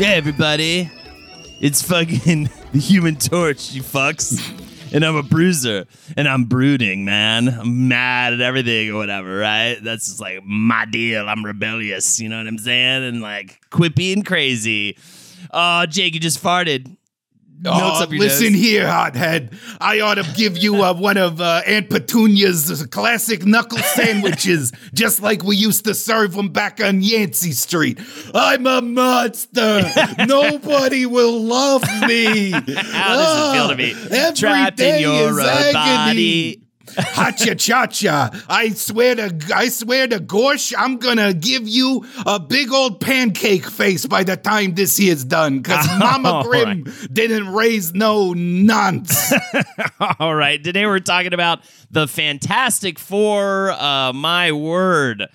[0.00, 0.90] Yeah, everybody.
[1.60, 4.40] It's fucking the human torch, you fucks.
[4.92, 5.86] And I'm a bruiser.
[6.16, 7.48] And I'm brooding, man.
[7.48, 9.78] I'm mad at everything or whatever, right?
[9.80, 11.28] That's just like my deal.
[11.28, 12.18] I'm rebellious.
[12.18, 13.04] You know what I'm saying?
[13.04, 14.96] And like quippy and crazy.
[15.52, 16.96] Oh, Jake, you just farted.
[17.62, 18.62] Oh, listen nose.
[18.62, 19.50] here, hothead.
[19.80, 25.20] I ought to give you uh, one of uh, Aunt Petunia's classic knuckle sandwiches, just
[25.20, 28.00] like we used to serve them back on Yancey Street.
[28.32, 29.82] I'm a monster.
[30.26, 32.52] Nobody will love me.
[32.52, 35.72] How does it feel to be trapped in your uh, agony.
[35.74, 36.69] body?
[37.00, 38.30] Hacha cha cha!
[38.48, 43.66] I swear to I swear to Gorsh, I'm gonna give you a big old pancake
[43.66, 45.62] face by the time this year's done.
[45.62, 49.32] Cause Mama Grim didn't raise no nonce.
[50.18, 50.62] All right.
[50.62, 51.60] Today we're talking about
[51.90, 53.70] the Fantastic Four.
[53.72, 55.28] Uh, my word.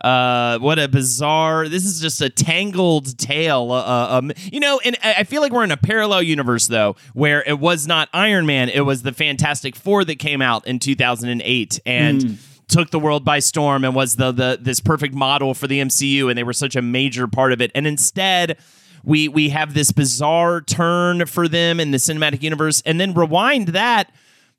[0.00, 1.68] Uh, what a bizarre!
[1.68, 3.70] This is just a tangled tale.
[3.70, 6.96] Uh, um, you know, and I I feel like we're in a parallel universe though,
[7.12, 10.78] where it was not Iron Man; it was the Fantastic Four that came out in
[10.78, 12.38] 2008 and
[12.68, 16.30] took the world by storm and was the the this perfect model for the MCU,
[16.30, 17.70] and they were such a major part of it.
[17.74, 18.56] And instead,
[19.04, 23.68] we we have this bizarre turn for them in the cinematic universe, and then rewind
[23.68, 24.10] that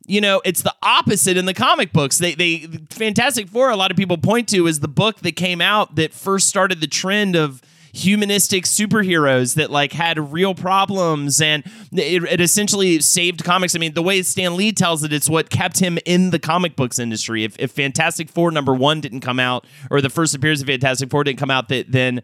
[0.05, 2.17] you know, it's the opposite in the comic books.
[2.17, 5.61] They they Fantastic Four, a lot of people point to is the book that came
[5.61, 7.61] out that first started the trend of
[7.93, 13.75] humanistic superheroes that like had real problems and it, it essentially saved comics.
[13.75, 16.75] I mean, the way Stan Lee tells it, it's what kept him in the comic
[16.75, 17.43] books industry.
[17.43, 21.09] If, if Fantastic Four number one didn't come out, or the first appearance of Fantastic
[21.09, 22.21] Four didn't come out, that then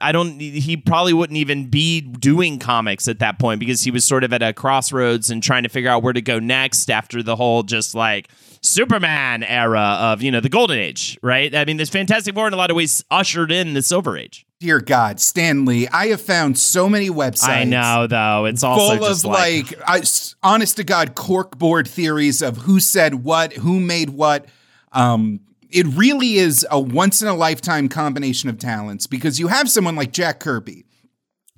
[0.00, 0.40] I don't.
[0.40, 4.32] He probably wouldn't even be doing comics at that point because he was sort of
[4.32, 7.62] at a crossroads and trying to figure out where to go next after the whole
[7.62, 8.28] just like
[8.62, 11.54] Superman era of you know the Golden Age, right?
[11.54, 14.46] I mean, this Fantastic Four in a lot of ways ushered in the Silver Age.
[14.60, 17.48] Dear God, Stanley, I have found so many websites.
[17.48, 18.44] I know, though.
[18.44, 20.02] It's also full just of like, like, I
[20.42, 24.46] honest to God corkboard theories of who said what, who made what.
[24.92, 29.70] Um, it really is a once in a lifetime combination of talents because you have
[29.70, 30.84] someone like Jack Kirby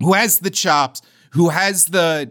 [0.01, 1.03] who has the chops,
[1.33, 2.31] who has the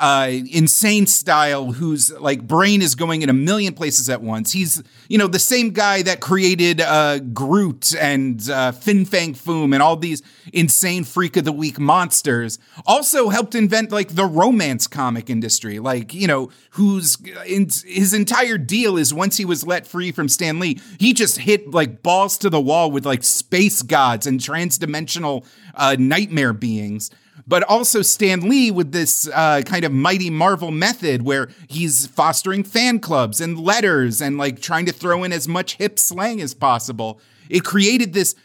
[0.00, 4.50] uh, insane style, whose like brain is going in a million places at once.
[4.50, 9.74] He's you know the same guy that created uh, Groot and uh, Fin Fang Foom
[9.74, 10.22] and all these
[10.54, 12.58] insane freak of the week monsters.
[12.86, 18.56] Also helped invent like the romance comic industry, like you know whose in, his entire
[18.56, 22.38] deal is once he was let free from Stan Lee, he just hit like balls
[22.38, 25.44] to the wall with like space gods and transdimensional
[25.74, 27.10] uh, nightmare beings
[27.50, 32.62] but also Stan Lee with this uh, kind of mighty Marvel method where he's fostering
[32.62, 36.54] fan clubs and letters and like trying to throw in as much hip slang as
[36.54, 37.20] possible.
[37.48, 38.36] It created this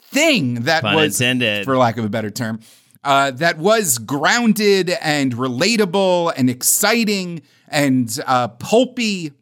[0.00, 1.66] thing that was, intended.
[1.66, 2.60] for lack of a better term,
[3.04, 9.32] uh, that was grounded and relatable and exciting and uh, pulpy,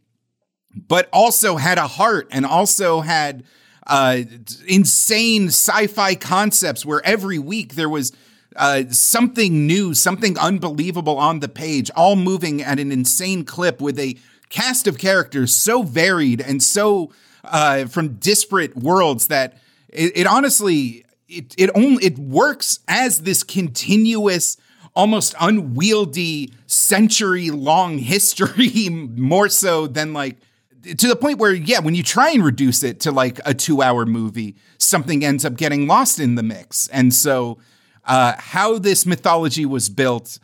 [0.74, 3.44] but also had a heart and also had
[3.86, 4.18] uh,
[4.66, 8.10] insane sci-fi concepts where every week there was
[8.56, 13.98] uh, something new, something unbelievable on the page, all moving at an insane clip with
[13.98, 14.16] a
[14.48, 17.10] cast of characters so varied and so
[17.44, 19.58] uh, from disparate worlds that
[19.88, 24.58] it, it honestly it it only it works as this continuous
[24.94, 30.36] almost unwieldy century long history more so than like
[30.82, 33.82] to the point where, yeah, when you try and reduce it to like a two
[33.82, 36.88] hour movie, something ends up getting lost in the mix.
[36.88, 37.58] And so,
[38.04, 40.38] uh, how this mythology was built,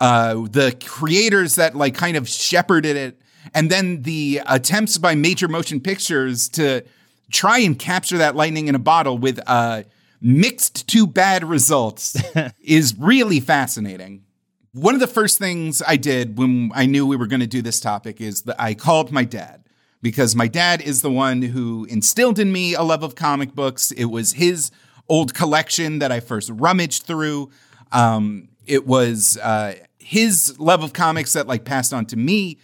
[0.00, 3.20] uh, the creators that like kind of shepherded it,
[3.54, 6.82] and then the attempts by major motion pictures to
[7.30, 9.82] try and capture that lightning in a bottle with uh,
[10.20, 12.16] mixed to bad results
[12.60, 14.24] is really fascinating.
[14.72, 17.62] One of the first things I did when I knew we were going to do
[17.62, 19.64] this topic is that I called my dad
[20.02, 23.90] because my dad is the one who instilled in me a love of comic books.
[23.92, 24.70] It was his
[25.08, 27.50] old collection that I first rummaged through.
[27.92, 32.58] Um, it was uh, his love of comics that like passed on to me,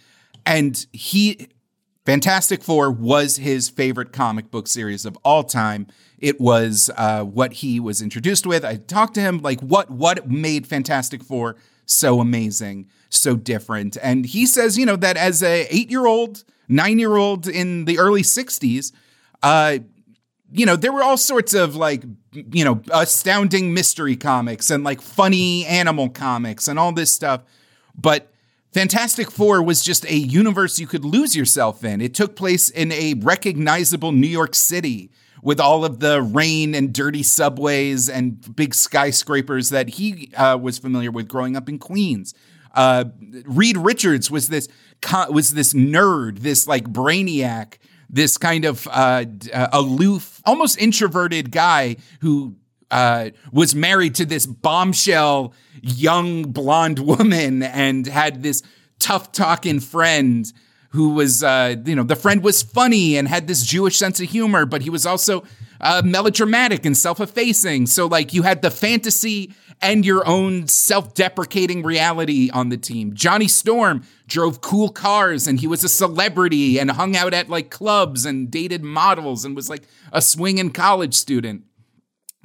[0.45, 1.47] and he
[2.05, 5.87] Fantastic Four was his favorite comic book series of all time.
[6.19, 8.65] It was uh, what he was introduced with.
[8.65, 11.55] I talked to him like what what made Fantastic Four
[11.85, 16.43] so amazing, so different, and he says you know that as a eight year old,
[16.67, 18.91] nine year old in the early '60s,
[19.41, 19.79] uh,
[20.53, 25.01] you know there were all sorts of like you know astounding mystery comics and like
[25.01, 27.41] funny animal comics and all this stuff,
[27.95, 28.31] but
[28.71, 32.01] Fantastic Four was just a universe you could lose yourself in.
[32.01, 35.11] It took place in a recognizable New York City
[35.43, 40.79] with all of the rain and dirty subways and big skyscrapers that he uh, was
[40.79, 42.33] familiar with growing up in Queens.
[42.73, 43.05] Uh,
[43.45, 44.67] Reed Richards was this
[45.29, 47.75] was this nerd, this like brainiac,
[48.13, 52.55] this kind of uh, uh aloof, almost introverted guy who
[52.91, 58.61] uh, was married to this bombshell young blonde woman and had this
[58.99, 60.53] tough talking friend
[60.89, 64.29] who was, uh, you know, the friend was funny and had this Jewish sense of
[64.29, 65.43] humor, but he was also
[65.81, 67.87] uh, melodramatic and self effacing.
[67.87, 73.13] So, like, you had the fantasy and your own self deprecating reality on the team.
[73.13, 77.69] Johnny Storm drove cool cars and he was a celebrity and hung out at like
[77.69, 81.63] clubs and dated models and was like a swinging college student.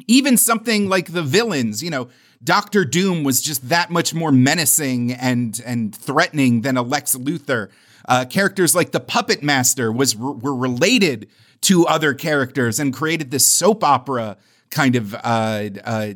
[0.06, 2.08] Even something like the villains, you know,
[2.42, 7.68] Doctor Doom was just that much more menacing and and threatening than a Lex Luthor.
[8.06, 11.28] Uh, characters like the Puppet Master was were related
[11.62, 14.36] to other characters and created this soap opera
[14.70, 16.14] kind of uh, uh,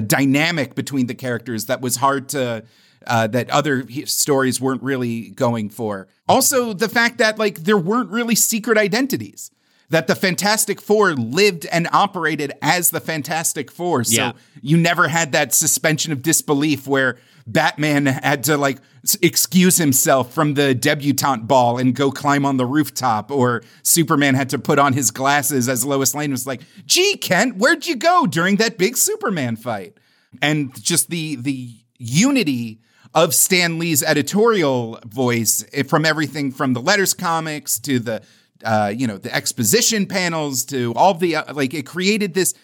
[0.00, 2.64] dynamic between the characters that was hard to
[3.06, 6.08] uh, that other stories weren't really going for.
[6.28, 9.50] Also, the fact that like there weren't really secret identities
[9.90, 14.04] that the Fantastic Four lived and operated as the Fantastic Four.
[14.04, 14.32] So Yeah.
[14.62, 17.16] you never had that suspension of disbelief where
[17.46, 18.78] Batman had to like
[19.20, 24.48] excuse himself from the debutante ball and go climb on the rooftop, or Superman had
[24.50, 28.26] to put on his glasses as Lois Lane was like, "Gee, Kent, where'd you go
[28.26, 29.98] during that big Superman fight?"
[30.40, 32.80] And just the the unity
[33.14, 38.22] of Stan Lee's editorial voice eh, from everything from the letters comics to the
[38.64, 42.54] uh, you know the exposition panels to all the uh, like it created this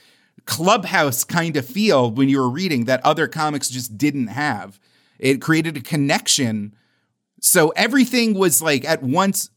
[0.47, 4.81] clubhouse kind of feel when you were reading that other comics just didn't have.
[5.19, 6.75] It created a connection.
[7.41, 9.51] So everything was like at once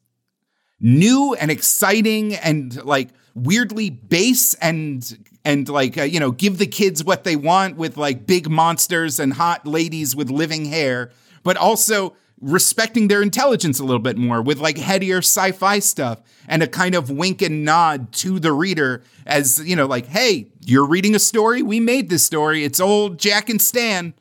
[0.79, 6.67] new and exciting and like weirdly base and and like uh, you know give the
[6.67, 11.09] kids what they want with like big monsters and hot ladies with living hair
[11.41, 16.61] but also respecting their intelligence a little bit more with like headier sci-fi stuff and
[16.61, 20.85] a kind of wink and nod to the reader as you know like hey you're
[20.85, 24.13] reading a story we made this story it's old jack and stan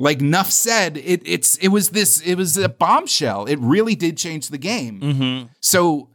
[0.00, 3.46] like Nuff said, it it's it was this it was a bombshell.
[3.46, 5.00] It really did change the game.
[5.60, 6.08] So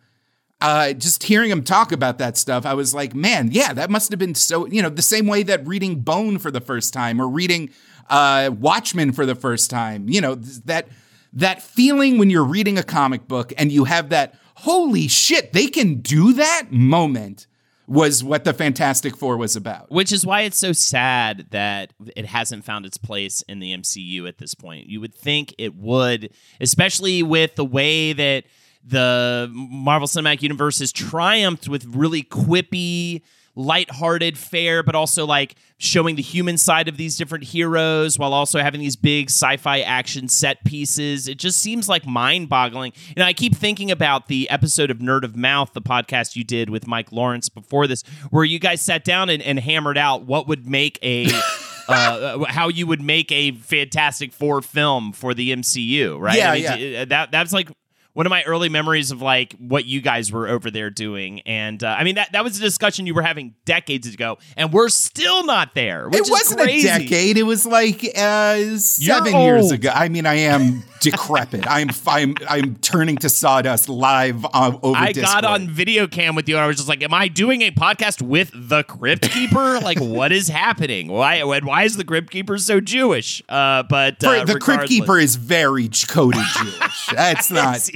[0.62, 4.10] uh, just hearing him talk about that stuff, I was like, man, yeah, that must
[4.12, 7.20] have been so, you know, the same way that reading Bone for the first time
[7.22, 7.72] or reading
[8.10, 10.88] uh, Watchmen for the first time, you know, th- that
[11.34, 15.68] that feeling when you're reading a comic book and you have that holy shit, they
[15.68, 17.48] can do that moment
[17.88, 19.92] was what the Fantastic Four was about.
[19.92, 24.28] Which is why it's so sad that it hasn't found its place in the MCU
[24.28, 24.88] at this point.
[24.88, 26.30] You would think it would,
[26.62, 28.46] especially with the way that
[28.86, 33.22] the Marvel Cinematic Universe has triumphed with really quippy,
[33.56, 38.60] lighthearted fair, but also like showing the human side of these different heroes while also
[38.60, 41.28] having these big sci-fi action set pieces.
[41.28, 42.94] It just seems like mind-boggling.
[43.16, 46.70] And I keep thinking about the episode of Nerd of Mouth, the podcast you did
[46.70, 50.48] with Mike Lawrence before this, where you guys sat down and, and hammered out what
[50.48, 51.28] would make a
[51.88, 56.38] uh, how you would make a Fantastic Four film for the MCU, right?
[56.38, 57.06] Yeah, I mean, yeah.
[57.06, 57.70] That that's like
[58.14, 61.42] one of my early memories of like what you guys were over there doing.
[61.42, 64.72] And uh, I mean that that was a discussion you were having decades ago, and
[64.72, 66.10] we're still not there.
[66.10, 67.38] Which it wasn't a decade.
[67.38, 69.74] It was like uh, 7 You're years old.
[69.74, 69.92] ago.
[69.94, 71.66] I mean, I am decrepit.
[71.68, 74.98] I'm I'm I'm turning to sawdust live uh, over.
[74.98, 75.44] I Discord.
[75.44, 77.72] got on video cam with you, and I was just like, "Am I doing a
[77.72, 79.80] podcast with the Crypt Keeper?
[79.80, 81.08] like, what is happening?
[81.10, 81.44] Why?
[81.44, 85.90] Why is the Crypt Keeper so Jewish?" Uh, but uh, the Crypt Keeper is very
[86.08, 87.08] coded Jewish.
[87.14, 87.90] That's not.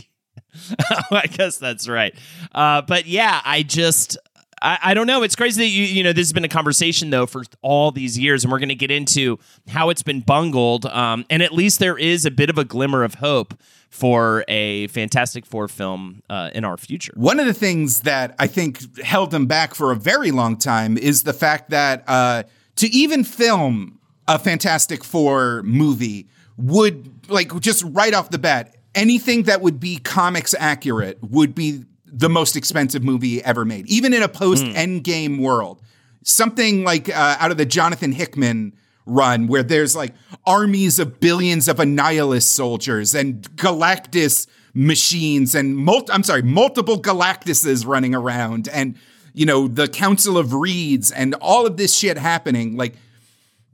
[1.12, 2.16] I guess that's right.
[2.54, 4.18] Uh, but yeah, I just.
[4.62, 5.24] I, I don't know.
[5.24, 8.18] It's crazy that you you know this has been a conversation though for all these
[8.18, 10.86] years, and we're going to get into how it's been bungled.
[10.86, 13.54] Um, and at least there is a bit of a glimmer of hope
[13.90, 17.14] for a Fantastic Four film uh, in our future.
[17.16, 20.98] One of the things that I think held them back for a very long time
[20.98, 22.44] is the fact that uh,
[22.78, 29.44] to even film a Fantastic Four movie would, like, just right off the bat, anything
[29.44, 34.24] that would be comics accurate would be the most expensive movie ever made, even in
[34.24, 35.82] a post Endgame world.
[36.24, 38.74] Something like uh, out of the Jonathan Hickman
[39.06, 40.14] run, where there's like
[40.46, 47.86] armies of billions of Annihilus soldiers and Galactus machines and mul- I'm sorry, multiple Galactuses
[47.86, 48.96] running around and
[49.34, 52.76] you know the Council of Reeds and all of this shit happening.
[52.76, 52.96] Like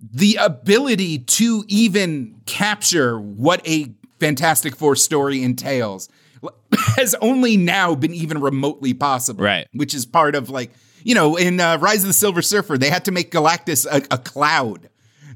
[0.02, 6.10] the ability to even capture what a Fantastic Four story entails
[6.98, 9.44] has only now been even remotely possible.
[9.44, 9.68] Right.
[9.74, 10.72] Which is part of like,
[11.04, 13.98] you know, in uh, Rise of the Silver Surfer, they had to make Galactus a,
[14.14, 14.90] a cloud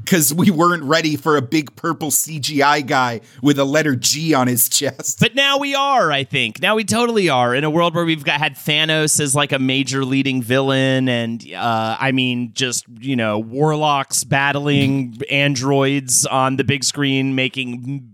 [0.07, 4.47] because we weren't ready for a big purple CGI guy with a letter G on
[4.47, 5.19] his chest.
[5.19, 6.61] But now we are, I think.
[6.61, 9.59] Now we totally are in a world where we've got had Thanos as like a
[9.59, 16.63] major leading villain, and uh, I mean, just you know, warlocks battling androids on the
[16.63, 18.09] big screen, making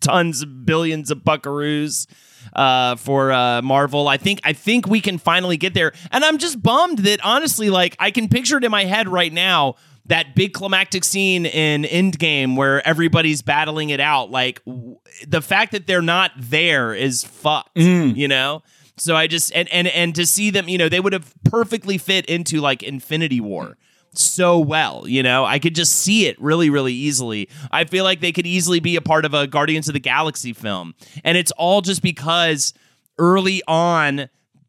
[0.00, 2.06] tons of billions of buckaroos
[2.52, 4.08] uh, for uh, Marvel.
[4.08, 7.70] I think I think we can finally get there, and I'm just bummed that honestly,
[7.70, 9.76] like I can picture it in my head right now.
[10.06, 14.96] That big climactic scene in Endgame where everybody's battling it out, like w-
[15.26, 18.62] the fact that they're not there is fucked, you know.
[18.96, 21.98] So I just and and and to see them, you know, they would have perfectly
[21.98, 23.76] fit into like Infinity War
[24.14, 25.44] so well, you know.
[25.44, 27.48] I could just see it really really easily.
[27.70, 30.52] I feel like they could easily be a part of a Guardians of the Galaxy
[30.52, 30.94] film.
[31.24, 32.74] And it's all just because
[33.18, 34.28] early on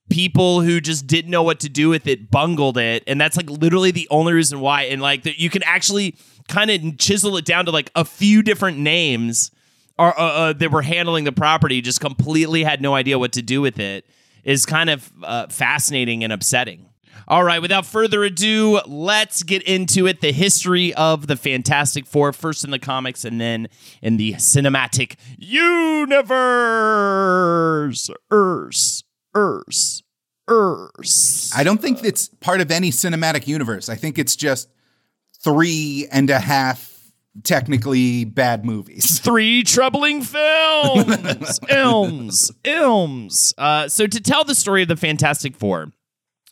[0.09, 3.49] people who just didn't know what to do with it bungled it and that's like
[3.49, 6.13] literally the only reason why and like that you can actually
[6.49, 9.49] kind of chisel it down to like a few different names
[9.97, 13.41] are uh, uh, that were handling the property just completely had no idea what to
[13.41, 14.05] do with it
[14.43, 16.85] is kind of uh, fascinating and upsetting.
[17.27, 20.21] All right, without further ado, let's get into it.
[20.21, 23.67] The history of the Fantastic Four, first in the comics and then
[24.01, 26.19] in the cinematic universe.
[28.29, 29.03] Earth,
[29.33, 30.01] Earth,
[30.47, 31.51] Earth.
[31.55, 33.89] I don't think it's part of any cinematic universe.
[33.89, 34.69] I think it's just
[35.41, 36.93] three and a half
[37.43, 39.19] technically bad movies.
[39.23, 41.05] three troubling films.
[41.69, 42.51] Ilms.
[42.63, 43.53] Ilms.
[43.57, 45.91] Uh, so to tell the story of the Fantastic Four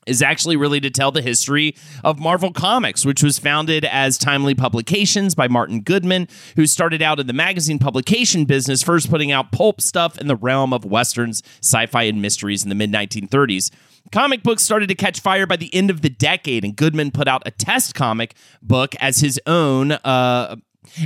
[0.07, 4.55] is actually really to tell the history of Marvel Comics, which was founded as Timely
[4.55, 9.51] Publications by Martin Goodman, who started out in the magazine publication business, first putting out
[9.51, 13.69] pulp stuff in the realm of westerns, sci-fi, and mysteries in the mid 1930s.
[14.11, 17.27] Comic books started to catch fire by the end of the decade, and Goodman put
[17.27, 19.91] out a test comic book as his own.
[19.91, 20.55] Uh,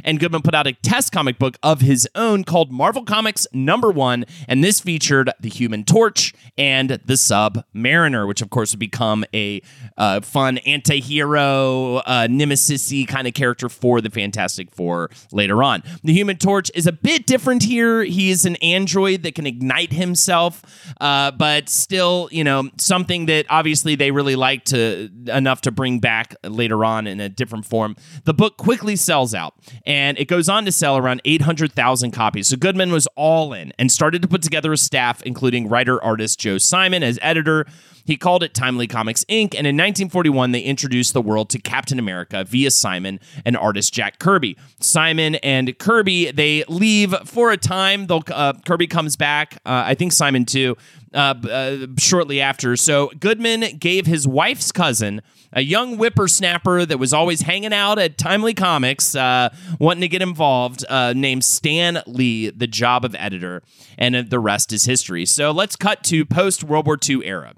[0.04, 3.92] and Goodman put out a test comic book of his own called Marvel Comics Number
[3.92, 9.26] One, and this featured the Human Torch and the Submariner, which of course would become
[9.34, 9.62] a
[9.98, 15.84] uh, fun anti-hero, uh, nemesis-y kind of character for the Fantastic Four later on.
[16.04, 18.04] The Human Torch is a bit different here.
[18.04, 20.62] He is an android that can ignite himself,
[21.02, 26.00] uh, but still, you know, something that obviously they really like to enough to bring
[26.00, 27.96] back later on in a different form.
[28.24, 29.54] The book quickly sells out
[29.86, 32.48] and it goes on to sell around 800,000 copies.
[32.48, 36.40] So Goodman was all in and started to put together a staff, including writer artist
[36.40, 37.66] Joe Simon as editor.
[38.06, 39.56] He called it Timely Comics Inc.
[39.56, 44.20] And in 1941, they introduced the world to Captain America via Simon and artist Jack
[44.20, 44.58] Kirby.
[44.80, 48.06] Simon and Kirby, they leave for a time.
[48.06, 49.56] They'll, uh, Kirby comes back.
[49.66, 50.78] Uh, I think Simon too.
[51.14, 52.76] Uh, uh, shortly after.
[52.76, 55.22] So Goodman gave his wife's cousin,
[55.54, 60.22] a young whippersnapper that was always hanging out at Timely Comics, uh, wanting to get
[60.22, 63.64] involved, uh, named Stan Lee, the job of editor,
[63.98, 65.26] and the rest is history.
[65.26, 67.54] So let's cut to post World War II era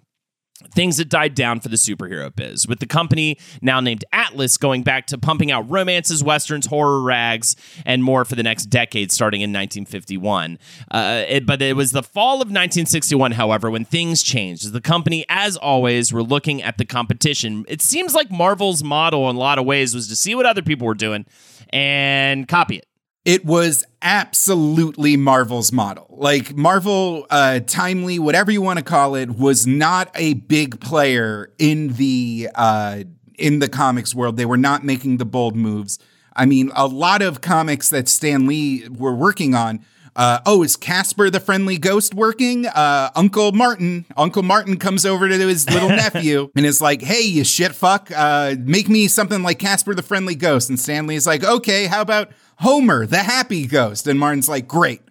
[0.71, 4.83] things that died down for the superhero biz with the company now named Atlas going
[4.83, 9.41] back to pumping out romances, westerns, horror rags, and more for the next decade, starting
[9.41, 10.57] in 1951.
[10.89, 14.71] Uh, it, but it was the fall of 1961, however, when things changed.
[14.71, 17.65] The company, as always, were looking at the competition.
[17.67, 20.61] It seems like Marvel's model, in a lot of ways, was to see what other
[20.61, 21.25] people were doing
[21.71, 22.86] and copy it.
[23.27, 26.07] It was absolutely Marvel's model.
[26.11, 31.51] Like Marvel, uh, Timely, whatever you want to call it, was not a big player
[31.59, 33.03] in the uh,
[33.37, 34.37] in the comics world.
[34.37, 35.99] They were not making the bold moves.
[36.37, 39.83] I mean, a lot of comics that Stan Lee were working on.
[40.15, 42.65] Uh, oh, is Casper the Friendly Ghost working?
[42.65, 47.23] Uh, Uncle Martin, Uncle Martin comes over to his little nephew and is like, "Hey,
[47.23, 51.27] you shit fuck, uh, make me something like Casper the Friendly Ghost." And Stan Lee's
[51.27, 54.07] like, "Okay, how about?" Homer, the happy ghost.
[54.07, 55.01] And Martin's like, great.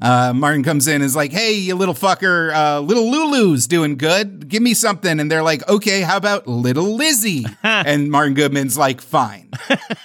[0.00, 3.96] Uh, Martin comes in and is like, hey, you little fucker, uh, little Lulu's doing
[3.96, 4.48] good.
[4.48, 5.18] Give me something.
[5.20, 7.46] And they're like, okay, how about little Lizzie?
[7.62, 9.50] and Martin Goodman's like, fine.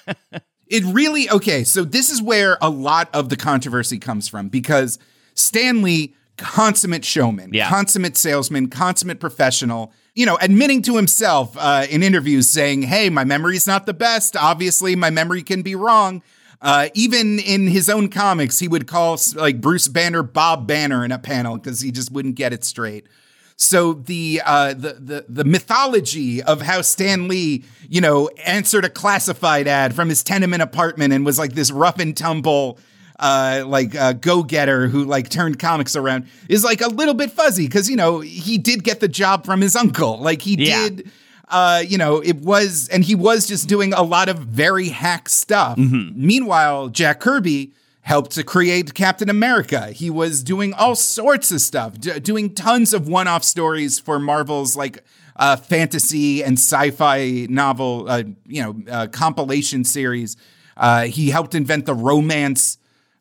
[0.68, 4.98] it really, okay, so this is where a lot of the controversy comes from because
[5.34, 7.68] Stanley, consummate showman, Yeah.
[7.70, 13.24] consummate salesman, consummate professional, you know, admitting to himself uh, in interviews saying, hey, my
[13.26, 14.36] memory's not the best.
[14.38, 16.22] Obviously, my memory can be wrong.
[16.62, 21.12] Uh, even in his own comics, he would call like Bruce Banner Bob Banner in
[21.12, 23.08] a panel because he just wouldn't get it straight.
[23.56, 28.90] So the uh, the the the mythology of how Stan Lee, you know, answered a
[28.90, 32.80] classified ad from his tenement apartment and was like this rough and tumble,
[33.20, 37.32] uh, like uh, go getter who like turned comics around is like a little bit
[37.32, 40.90] fuzzy because you know he did get the job from his uncle, like he Yeah.
[40.90, 41.12] did.
[41.52, 45.28] Uh, you know, it was, and he was just doing a lot of very hack
[45.28, 45.78] stuff.
[45.78, 49.92] Meanwhile, Jack Kirby helped to create Captain America.
[49.92, 54.76] He was doing all sorts of stuff, d- doing tons of one-off stories for Marvel's
[54.76, 55.04] like
[55.36, 60.38] uh, fantasy and sci-fi novel, uh, you know, uh, compilation series.
[60.78, 62.78] Uh, he helped invent the romance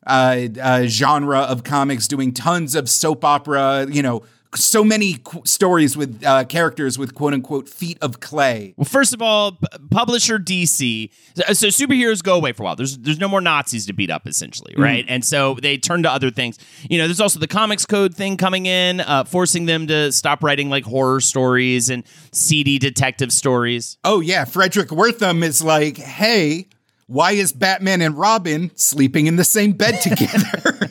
[0.07, 4.23] uh, uh, genre of comics, doing tons of soap opera, you know,
[4.55, 8.73] so many qu- stories with uh, characters with quote unquote feet of clay.
[8.77, 11.09] Well, first of all, p- publisher DC.
[11.53, 12.75] So, superheroes go away for a while.
[12.75, 15.05] There's there's no more Nazis to beat up, essentially, right?
[15.07, 16.57] And so they turn to other things.
[16.89, 20.43] You know, there's also the Comics Code thing coming in, uh, forcing them to stop
[20.43, 23.97] writing like horror stories and seedy detective stories.
[24.03, 24.45] Oh, yeah.
[24.45, 26.67] Frederick Wertham is like, hey,
[27.07, 30.89] why is Batman and Robin sleeping in the same bed together?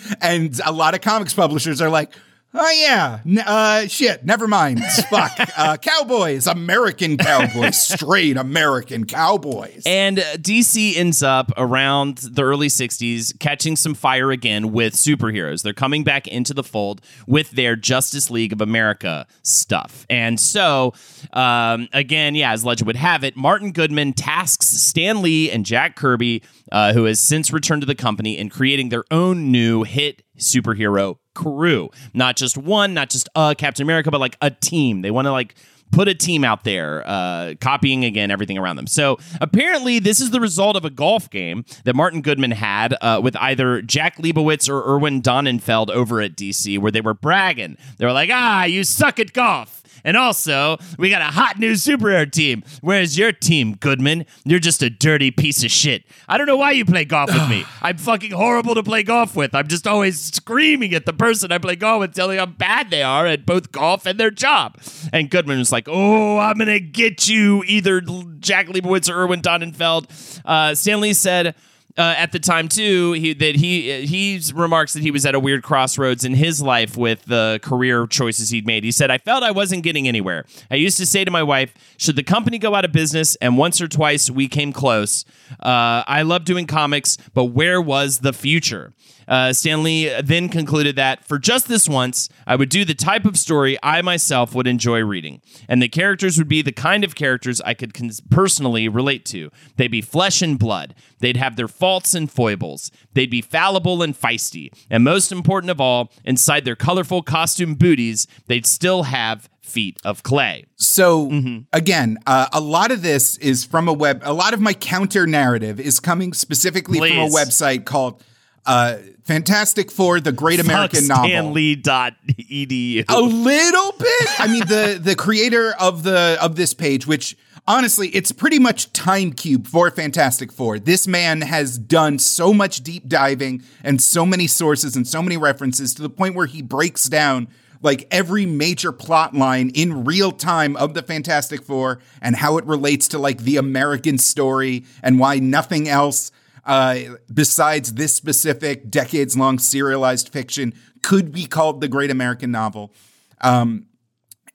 [0.20, 2.12] and a lot of comics publishers are like,
[2.54, 4.82] oh, yeah, n- uh, shit, never mind.
[5.10, 5.32] Fuck.
[5.56, 9.82] Uh, cowboys, American cowboys, straight American cowboys.
[9.86, 15.62] And uh, DC ends up around the early 60s catching some fire again with superheroes.
[15.62, 20.06] They're coming back into the fold with their Justice League of America stuff.
[20.10, 20.94] And so,
[21.32, 25.96] um, again, yeah, as legend would have it, Martin Goodman tasks Stan Lee and Jack
[25.96, 30.22] Kirby, uh, who has since returned to the company, in creating their own new hit
[30.38, 31.90] superhero crew.
[32.14, 35.02] Not just one, not just a Captain America, but like a team.
[35.02, 35.54] They want to like
[35.92, 38.86] put a team out there, uh, copying again everything around them.
[38.86, 43.20] So apparently, this is the result of a golf game that Martin Goodman had uh,
[43.22, 47.76] with either Jack Liebowitz or Irwin Donenfeld over at DC, where they were bragging.
[47.98, 51.72] They were like, "Ah, you suck at golf." And also, we got a hot new
[51.72, 52.62] superhero team.
[52.80, 54.26] Where's your team, Goodman?
[54.44, 56.04] You're just a dirty piece of shit.
[56.28, 57.64] I don't know why you play golf with me.
[57.82, 59.54] I'm fucking horrible to play golf with.
[59.54, 63.02] I'm just always screaming at the person I play golf with, telling how bad they
[63.02, 64.78] are at both golf and their job.
[65.12, 68.00] And Goodman was like, "Oh, I'm gonna get you, either
[68.40, 71.54] Jack Liebowitz or Irwin Donenfeld." Uh, Stanley said
[71.98, 75.40] uh, at the time too he, that he he remarks that he was at a
[75.40, 78.84] weird crossroads in his life with the career choices he'd made.
[78.84, 80.44] He said, "I felt I wasn't getting anywhere.
[80.70, 83.36] I used to say to my wife, should the company go out of business?
[83.36, 85.24] And once or twice we came close.
[85.60, 88.92] Uh, I love doing comics, but where was the future?"
[89.32, 93.38] Uh, Stanley then concluded that for just this once, I would do the type of
[93.38, 95.40] story I myself would enjoy reading,
[95.70, 99.50] and the characters would be the kind of characters I could cons- personally relate to.
[99.76, 100.94] They'd be flesh and blood.
[101.20, 102.90] They'd have their faults and foibles.
[103.14, 104.70] They'd be fallible and feisty.
[104.90, 110.22] And most important of all, inside their colorful costume booties, they'd still have feet of
[110.22, 110.66] clay.
[110.76, 111.58] So Mm-hmm.
[111.72, 114.20] again, uh, a lot of this is from a web.
[114.24, 118.22] A lot of my counter narrative is coming specifically from a website called
[118.66, 121.28] uh, Fantastic Four: The Great American Fuck Novel.
[121.30, 123.04] Stanley.edu.
[123.08, 124.40] A little bit.
[124.40, 128.92] I mean, the the creator of the of this page, which honestly, it's pretty much
[128.92, 130.78] time cube for Fantastic Four.
[130.78, 135.36] This man has done so much deep diving and so many sources and so many
[135.36, 137.48] references to the point where he breaks down
[137.80, 142.64] like every major plot line in real time of the Fantastic Four and how it
[142.64, 146.30] relates to like the American story and why nothing else
[146.64, 146.96] uh,
[147.32, 150.72] besides this specific decades long serialized fiction
[151.02, 152.92] could be called the great American novel.
[153.40, 153.86] Um,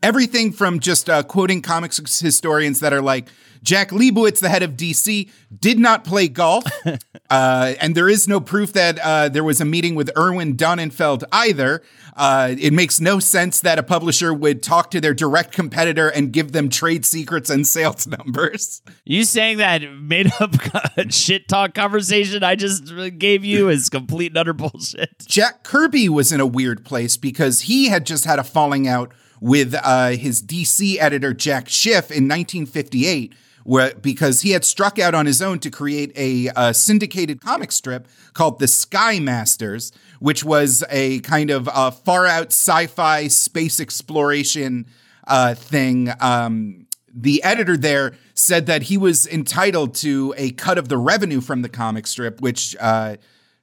[0.04, 3.30] everything from just uh, quoting comics historians that are like,
[3.64, 5.30] Jack Liebowitz, the head of DC,
[5.60, 6.64] did not play golf.
[7.30, 11.24] uh, and there is no proof that uh, there was a meeting with Irwin Donenfeld
[11.32, 11.84] either.
[12.16, 16.32] Uh, it makes no sense that a publisher would talk to their direct competitor and
[16.32, 18.82] give them trade secrets and sales numbers.
[19.06, 20.56] You saying that made up
[21.10, 25.26] shit talk conversation I just gave you is complete and utter bullshit.
[25.28, 29.14] Jack Kirby was in a weird place because he had just had a falling out
[29.42, 33.34] with uh, his DC editor Jack Schiff in 1958
[33.68, 37.74] where because he had struck out on his own to create a, a syndicated comic
[37.74, 43.82] strip called The Sky Masters, which was a kind of uh, far out sci-fi space
[43.82, 44.86] exploration
[45.28, 46.10] uh, thing.
[46.22, 51.42] Um, the editor there said that he was entitled to a cut of the revenue
[51.42, 53.18] from the comic strip, which uh,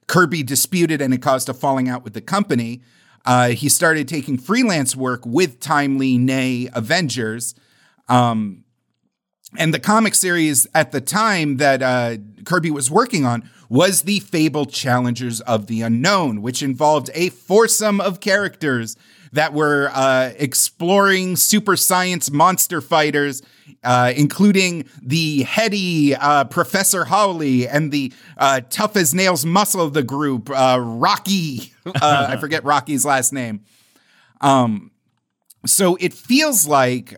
[0.05, 2.83] Kirby disputed, and it caused a falling out with the company.
[3.25, 7.55] Uh, he started taking freelance work with Timely, nay Avengers.
[8.07, 8.63] Um,
[9.57, 14.19] and the comic series at the time that uh, Kirby was working on was the
[14.19, 18.95] fabled Challengers of the Unknown, which involved a foursome of characters
[19.35, 23.41] that were uh, exploring super science monster fighters,
[23.83, 29.93] uh, including the heady uh, Professor Howley and the uh, tough as nails muscle of
[29.93, 31.71] the group, uh, Rocky.
[31.87, 33.63] Uh, I forget Rocky's last name.
[34.41, 34.89] Um,
[35.67, 37.13] so it feels like,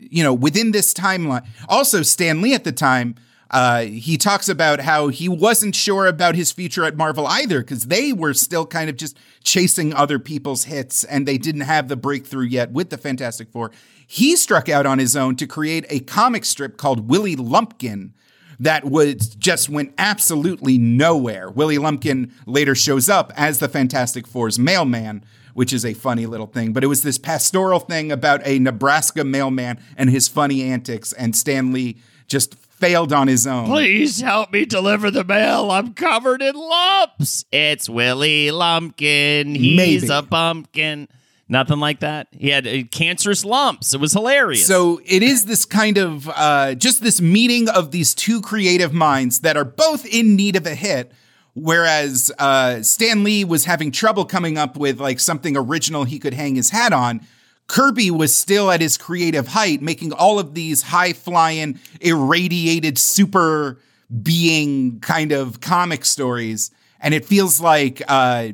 [0.00, 1.46] you know, within this timeline.
[1.68, 3.16] Also, Stan Lee at the time,
[3.50, 7.84] uh, he talks about how he wasn't sure about his future at Marvel either because
[7.84, 11.96] they were still kind of just chasing other people's hits and they didn't have the
[11.96, 13.70] breakthrough yet with the Fantastic Four.
[14.06, 18.14] He struck out on his own to create a comic strip called Willie Lumpkin
[18.60, 21.48] that was just went absolutely nowhere.
[21.48, 25.24] Willie Lumpkin later shows up as the Fantastic Four's mailman
[25.58, 26.72] which is a funny little thing.
[26.72, 31.34] But it was this pastoral thing about a Nebraska mailman and his funny antics, and
[31.34, 31.96] Stan Lee
[32.28, 33.66] just failed on his own.
[33.66, 35.70] Please help me deliver the mail.
[35.70, 37.44] I'm covered in lumps.
[37.52, 39.54] It's Willie Lumpkin.
[39.54, 40.12] He's Maybe.
[40.12, 41.08] a pumpkin.
[41.48, 42.28] Nothing like that.
[42.32, 43.94] He had uh, cancerous lumps.
[43.94, 44.66] It was hilarious.
[44.66, 49.40] So it is this kind of uh, just this meeting of these two creative minds
[49.40, 51.12] that are both in need of a hit.
[51.54, 56.34] Whereas uh, Stan Lee was having trouble coming up with like something original he could
[56.34, 57.22] hang his hat on.
[57.68, 63.78] Kirby was still at his creative height, making all of these high flying, irradiated super
[64.22, 66.70] being kind of comic stories.
[67.00, 68.48] And it feels like uh,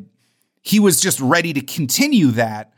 [0.62, 2.72] he was just ready to continue that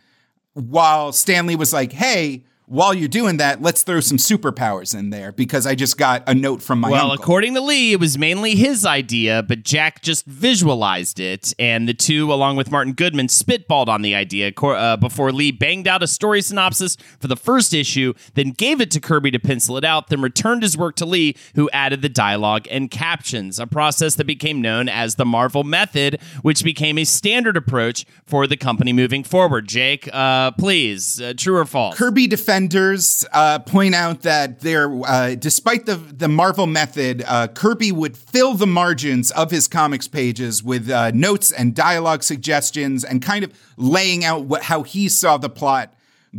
[0.52, 5.30] while Stanley was like, hey, while you're doing that, let's throw some superpowers in there
[5.30, 7.22] because I just got a note from my well, uncle.
[7.22, 11.94] according to Lee, it was mainly his idea, but Jack just visualized it, and the
[11.94, 16.08] two, along with Martin Goodman, spitballed on the idea uh, before Lee banged out a
[16.08, 20.08] story synopsis for the first issue, then gave it to Kirby to pencil it out,
[20.08, 24.26] then returned his work to Lee, who added the dialogue and captions, a process that
[24.26, 29.22] became known as the Marvel Method, which became a standard approach for the company moving
[29.22, 29.68] forward.
[29.68, 31.96] Jake, uh, please, uh, true or false?
[31.96, 32.26] Kirby
[32.56, 38.16] defenders uh, point out that there, uh, despite the the Marvel method, uh, Kirby would
[38.16, 43.44] fill the margins of his comics pages with uh, notes and dialogue suggestions, and kind
[43.44, 45.92] of laying out what how he saw the plot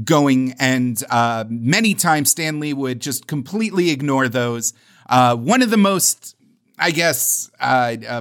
[0.03, 0.53] going.
[0.59, 4.73] And uh, many times, Stanley would just completely ignore those.
[5.07, 6.35] Uh, one of the most,
[6.79, 7.51] I guess,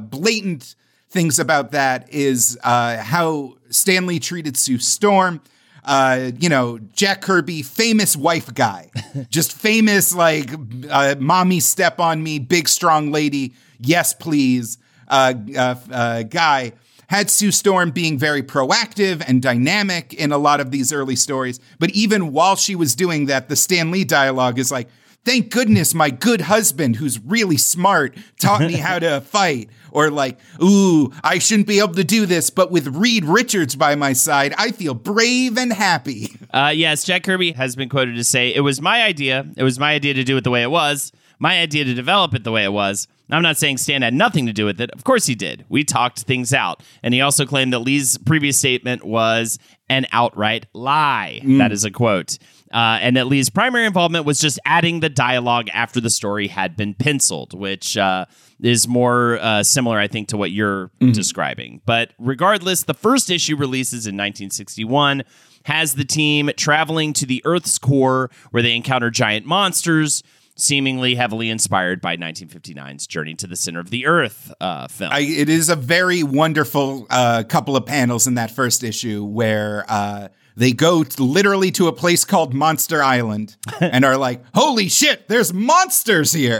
[0.02, 0.74] blatant
[1.08, 5.40] things about that is how Stanley treated Sue Storm
[5.86, 8.90] uh, you know, Jack Kirby, famous wife guy,
[9.30, 10.50] just famous like
[10.90, 16.72] uh, mommy step on me, big strong lady, yes please, uh, uh, uh, guy.
[17.08, 21.60] Had Sue Storm being very proactive and dynamic in a lot of these early stories,
[21.78, 24.88] but even while she was doing that, the Stan Lee dialogue is like,
[25.24, 29.70] thank goodness my good husband, who's really smart, taught me how to fight.
[29.96, 33.94] Or like, ooh, I shouldn't be able to do this, but with Reed Richards by
[33.94, 36.28] my side, I feel brave and happy.
[36.56, 39.46] Uh, yes, Jack Kirby has been quoted to say, It was my idea.
[39.58, 42.34] It was my idea to do it the way it was, my idea to develop
[42.34, 43.08] it the way it was.
[43.30, 44.90] I'm not saying Stan had nothing to do with it.
[44.92, 45.66] Of course he did.
[45.68, 46.82] We talked things out.
[47.02, 49.58] And he also claimed that Lee's previous statement was
[49.90, 51.40] an outright lie.
[51.44, 52.38] That is a quote.
[52.76, 56.76] Uh, and that Lee's primary involvement was just adding the dialogue after the story had
[56.76, 58.26] been penciled, which uh,
[58.60, 61.80] is more uh, similar, I think, to what you're describing.
[61.86, 65.22] But regardless, the first issue releases in 1961
[65.64, 70.22] has the team traveling to the Earth's core where they encounter giant monsters,
[70.54, 75.12] seemingly heavily inspired by 1959's Journey to the Center of the Earth uh, film.
[75.14, 79.86] I, it is a very wonderful uh, couple of panels in that first issue where
[79.88, 84.88] uh, they go to, literally to a place called Monster Island and are like, "Holy
[84.88, 86.58] shit, there's monsters here!"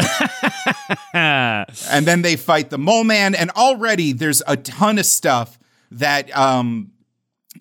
[1.14, 1.66] and
[2.06, 5.58] then they fight the Mole Man, and already there's a ton of stuff
[5.90, 6.92] that um,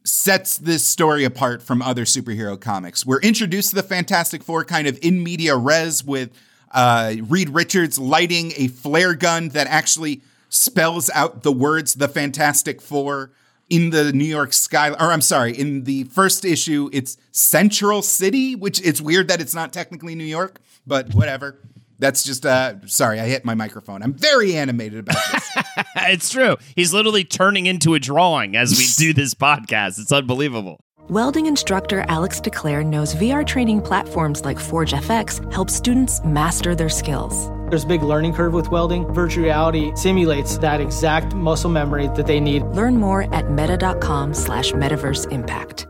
[0.04, 3.06] sets this story apart from other superhero comics.
[3.06, 6.32] We're introduced to the Fantastic Four kind of in media res with
[6.72, 12.82] uh, Reed Richards lighting a flare gun that actually spells out the words "the Fantastic
[12.82, 13.32] Four
[13.70, 14.90] in the New York sky.
[14.90, 19.56] Or I'm sorry, in the first issue, it's Central City, which it's weird that it's
[19.56, 21.60] not technically New York, but whatever.
[21.98, 24.04] That's just uh sorry, I hit my microphone.
[24.04, 25.52] I'm very animated about this.
[25.96, 26.58] it's true.
[26.76, 30.00] He's literally turning into a drawing as we do this podcast.
[30.00, 30.80] It's unbelievable.
[31.08, 36.90] Welding instructor Alex DeClaire knows VR training platforms like Forge FX help students master their
[36.90, 37.50] skills.
[37.70, 39.06] There's a big learning curve with welding.
[39.14, 42.64] Virtual reality simulates that exact muscle memory that they need.
[42.64, 45.88] Learn more at meta.com slash metaverse impact.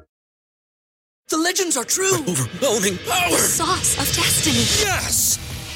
[1.29, 2.19] The legends are true.
[2.19, 3.31] Overwhelming power!
[3.31, 4.57] The sauce of destiny.
[4.88, 5.44] Yes!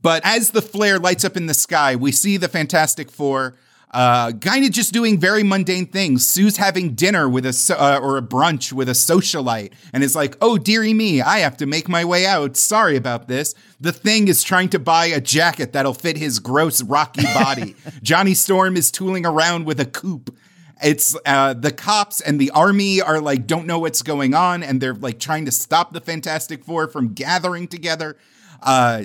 [0.00, 3.56] But as the flare lights up in the sky, we see the Fantastic Four
[3.90, 6.28] uh, kind of just doing very mundane things.
[6.28, 10.14] Sue's having dinner with a so- uh, or a brunch with a socialite, and is
[10.14, 12.56] like, "Oh dearie me, I have to make my way out.
[12.56, 16.82] Sorry about this." The Thing is trying to buy a jacket that'll fit his gross
[16.82, 17.76] rocky body.
[18.02, 20.36] Johnny Storm is tooling around with a coupe.
[20.82, 24.82] It's uh, the cops and the army are like don't know what's going on, and
[24.82, 28.18] they're like trying to stop the Fantastic Four from gathering together.
[28.62, 29.04] Uh,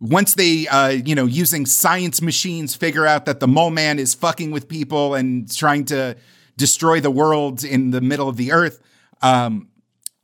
[0.00, 4.14] once they uh you know using science machines figure out that the mole man is
[4.14, 6.16] fucking with people and trying to
[6.56, 8.80] destroy the world in the middle of the earth
[9.22, 9.68] um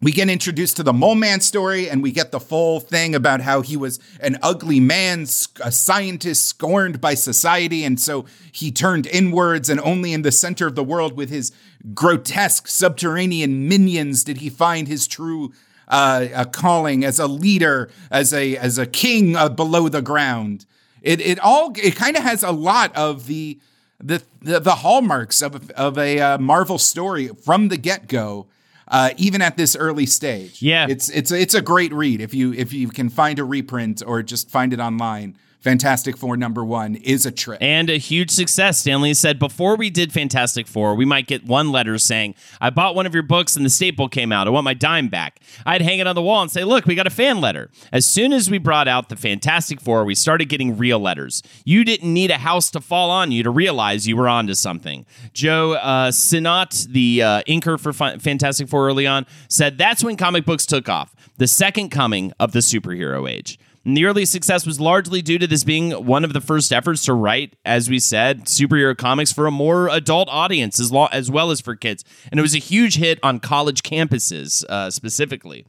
[0.03, 3.41] we get introduced to the mole man story and we get the full thing about
[3.41, 5.23] how he was an ugly man
[5.63, 7.85] a scientist scorned by society.
[7.85, 11.53] And so he turned inwards and only in the center of the world with his
[11.95, 15.53] grotesque subterranean minions did he find his true
[15.92, 20.66] uh, a calling as a leader, as a as a king uh, below the ground.
[21.02, 23.59] It it all it kind of has a lot of the
[24.02, 28.46] the the, the hallmarks of of a uh, Marvel story from the get go.
[28.88, 30.87] Uh, even at this early stage, Yeah.
[30.88, 34.22] it's it's it's a great read if you if you can find a reprint or
[34.22, 35.37] just find it online.
[35.62, 37.59] Fantastic Four number one is a trip.
[37.61, 38.79] And a huge success.
[38.79, 42.96] Stanley said, Before we did Fantastic Four, we might get one letter saying, I bought
[42.96, 44.48] one of your books and the staple came out.
[44.48, 45.38] I want my dime back.
[45.64, 47.70] I'd hang it on the wall and say, Look, we got a fan letter.
[47.92, 51.44] As soon as we brought out the Fantastic Four, we started getting real letters.
[51.64, 55.07] You didn't need a house to fall on you to realize you were onto something.
[55.33, 60.16] Joe uh, Sinnott, the uh, inker for Fa- Fantastic Four early on, said, That's when
[60.16, 63.61] comic books took off, the second coming of the superhero age.
[63.85, 67.05] And the early success was largely due to this being one of the first efforts
[67.07, 71.31] to write, as we said, superhero comics for a more adult audience as, lo- as
[71.31, 72.05] well as for kids.
[72.31, 75.66] And it was a huge hit on college campuses uh, specifically.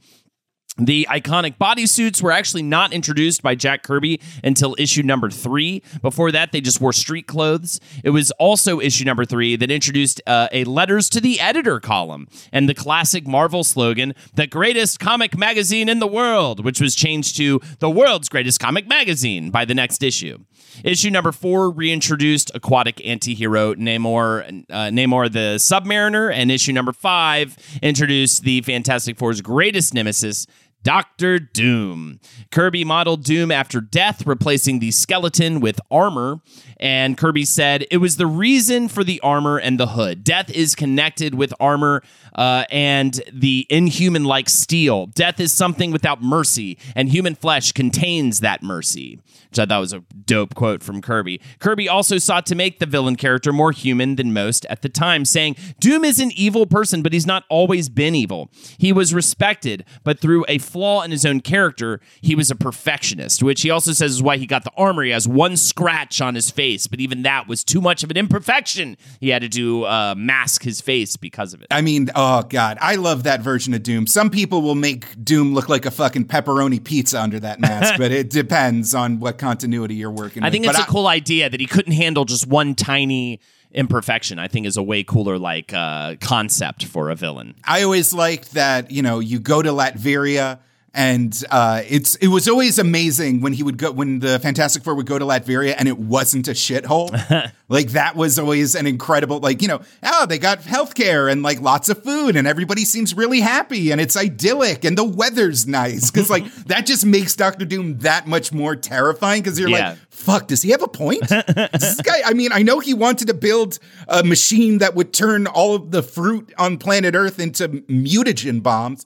[0.76, 5.84] The iconic bodysuits were actually not introduced by Jack Kirby until issue number three.
[6.02, 7.78] Before that, they just wore street clothes.
[8.02, 12.26] It was also issue number three that introduced uh, a letters to the editor column
[12.52, 17.36] and the classic Marvel slogan, the greatest comic magazine in the world, which was changed
[17.36, 20.38] to the world's greatest comic magazine by the next issue.
[20.82, 27.56] Issue number four reintroduced aquatic anti-hero Namor, uh, Namor the Submariner, and issue number five
[27.80, 30.48] introduced the Fantastic Four's greatest nemesis,
[30.84, 32.20] Doctor Doom.
[32.52, 36.40] Kirby modeled Doom after death, replacing the skeleton with armor.
[36.78, 40.22] And Kirby said it was the reason for the armor and the hood.
[40.22, 42.02] Death is connected with armor
[42.34, 45.06] uh, and the inhuman like steel.
[45.06, 49.20] Death is something without mercy, and human flesh contains that mercy.
[49.48, 51.40] Which I thought was a dope quote from Kirby.
[51.60, 55.24] Kirby also sought to make the villain character more human than most at the time,
[55.24, 58.50] saying, Doom is an evil person, but he's not always been evil.
[58.78, 63.44] He was respected, but through a flaw in his own character, he was a perfectionist,
[63.44, 65.04] which he also says is why he got the armor.
[65.04, 68.16] He has one scratch on his face, but even that was too much of an
[68.16, 68.96] imperfection.
[69.20, 71.68] He had to do uh, mask his face because of it.
[71.70, 74.08] I mean, oh god, I love that version of Doom.
[74.08, 78.10] Some people will make Doom look like a fucking pepperoni pizza under that mask, but
[78.10, 80.54] it depends on what continuity you're working I with.
[80.54, 83.38] think it's But a cool idea that he couldn't handle just one tiny
[83.74, 84.38] imperfection.
[84.38, 87.54] I think is a way cooler like uh, concept for a villain.
[87.64, 90.60] I always liked that, you know, you go to Latveria
[90.96, 94.94] and uh, it's it was always amazing when he would go when the Fantastic Four
[94.94, 97.10] would go to Latveria and it wasn't a shithole.
[97.68, 101.60] like that was always an incredible like, you know, oh, they got healthcare and like
[101.60, 106.10] lots of food and everybody seems really happy and it's idyllic and the weather's nice.
[106.12, 109.90] Cause like that just makes Doctor Doom that much more terrifying because you're Yeah.
[109.90, 111.28] like, fuck, does he have a point?
[111.28, 115.48] this guy, I mean, I know he wanted to build a machine that would turn
[115.48, 119.04] all of the fruit on planet Earth into mutagen bombs,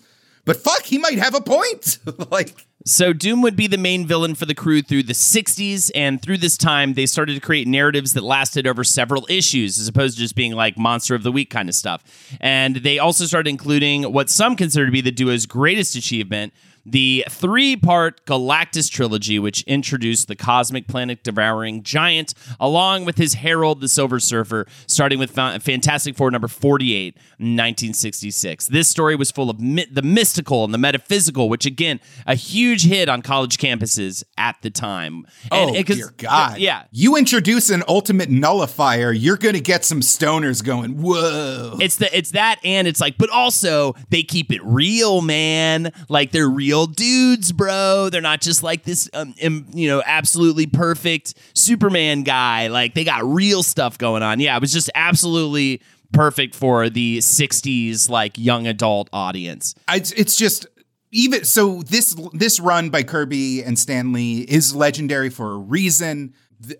[0.48, 1.98] but fuck, he might have a point.
[2.30, 6.22] like, So Doom would be the main villain for the crew through the 60s, and
[6.22, 10.16] through this time, they started to create narratives that lasted over several issues, as opposed
[10.16, 12.02] to just being like Monster of the Week kind of stuff.
[12.40, 16.54] And they also started including what some consider to be the duo's greatest achievement.
[16.90, 23.34] The three part Galactus trilogy, which introduced the cosmic planet devouring giant, along with his
[23.34, 28.68] Herald the Silver Surfer, starting with Fantastic Four number 48, 1966.
[28.68, 32.84] This story was full of mi- the mystical and the metaphysical, which, again, a huge
[32.86, 35.26] hit on college campuses at the time.
[35.52, 36.58] And- oh, and dear God.
[36.58, 36.84] Yeah.
[36.90, 41.76] You introduce an ultimate nullifier, you're going to get some stoners going, whoa.
[41.80, 45.92] It's the it's that and it's like, but also they keep it real, man.
[46.08, 48.08] Like they're real dudes, bro.
[48.10, 52.68] They're not just like this, um, you know, absolutely perfect Superman guy.
[52.68, 54.40] Like they got real stuff going on.
[54.40, 59.74] Yeah, it was just absolutely perfect for the '60s like young adult audience.
[59.88, 60.66] It's, it's just
[61.10, 66.34] even so this this run by Kirby and Stanley is legendary for a reason.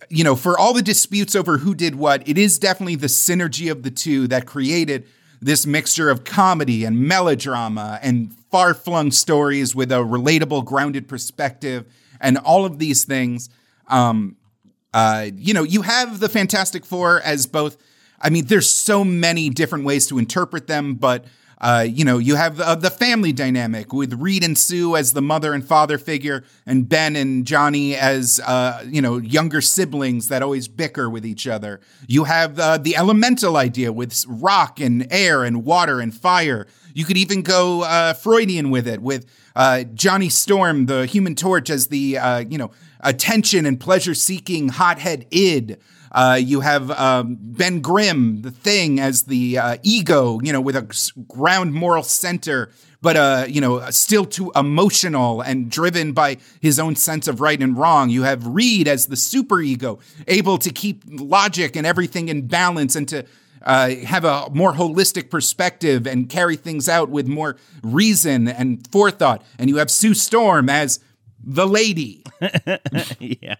[0.09, 3.71] You know, for all the disputes over who did what, it is definitely the synergy
[3.71, 5.07] of the two that created
[5.41, 11.87] this mixture of comedy and melodrama and far-flung stories with a relatable, grounded perspective
[12.21, 13.49] and all of these things.
[13.89, 14.37] Um,
[14.93, 17.77] uh, you know, you have the Fantastic Four as both.
[18.21, 21.25] I mean, there's so many different ways to interpret them, but
[21.61, 25.21] uh, you know, you have the, the family dynamic with Reed and Sue as the
[25.21, 30.43] mother and father figure, and Ben and Johnny as uh, you know younger siblings that
[30.43, 31.81] always bicker with each other.
[32.07, 36.67] You have uh, the elemental idea with rock and air and water and fire.
[36.95, 41.71] You could even go uh, Freudian with it, with uh, Johnny Storm, the Human Torch,
[41.71, 42.71] as the uh, you know
[43.01, 45.79] attention and pleasure-seeking hothead id.
[46.11, 50.75] Uh, you have um, Ben Grimm, the Thing, as the uh, ego, you know, with
[50.75, 52.71] a ground moral center,
[53.03, 57.61] but uh, you know, still too emotional and driven by his own sense of right
[57.61, 58.09] and wrong.
[58.11, 63.07] You have Reed as the superego, able to keep logic and everything in balance and
[63.09, 63.27] to
[63.63, 69.43] uh, have a more holistic perspective and carry things out with more reason and forethought.
[69.59, 71.01] And you have Sue Storm as
[71.43, 72.25] the lady.
[73.19, 73.57] yeah.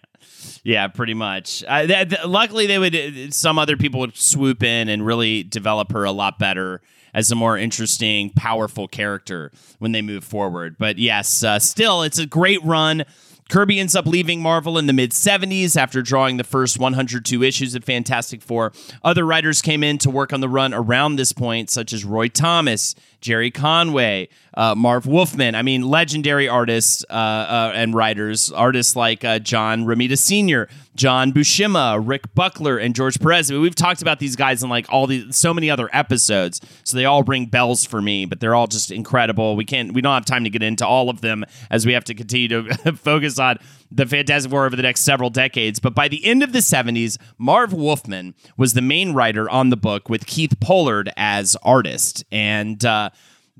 [0.63, 1.63] Yeah, pretty much.
[1.67, 3.33] Uh, th- th- luckily, they would.
[3.33, 6.81] Some other people would swoop in and really develop her a lot better
[7.13, 10.75] as a more interesting, powerful character when they move forward.
[10.77, 13.05] But yes, uh, still, it's a great run.
[13.49, 17.73] Kirby ends up leaving Marvel in the mid 70s after drawing the first 102 issues
[17.73, 18.71] of Fantastic Four.
[19.03, 22.27] Other writers came in to work on the run around this point, such as Roy
[22.27, 25.55] Thomas, Gerry Conway, uh, Marv Wolfman.
[25.55, 31.31] I mean, legendary artists uh, uh, and writers, artists like uh, John Romita Sr., John
[31.31, 33.49] Buscema, Rick Buckler, and George Perez.
[33.49, 36.61] I mean, we've talked about these guys in like all these, so many other episodes,
[36.83, 38.25] so they all ring bells for me.
[38.25, 39.55] But they're all just incredible.
[39.55, 42.03] We can't, we don't have time to get into all of them as we have
[42.05, 43.59] to continue to focus on
[43.91, 45.79] the Fantastic Four over the next several decades.
[45.79, 49.77] But by the end of the 70s, Marv Wolfman was the main writer on the
[49.77, 52.23] book with Keith Pollard as artist.
[52.31, 53.09] And uh,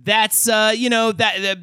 [0.10, 1.60] that's, uh, you know, that that-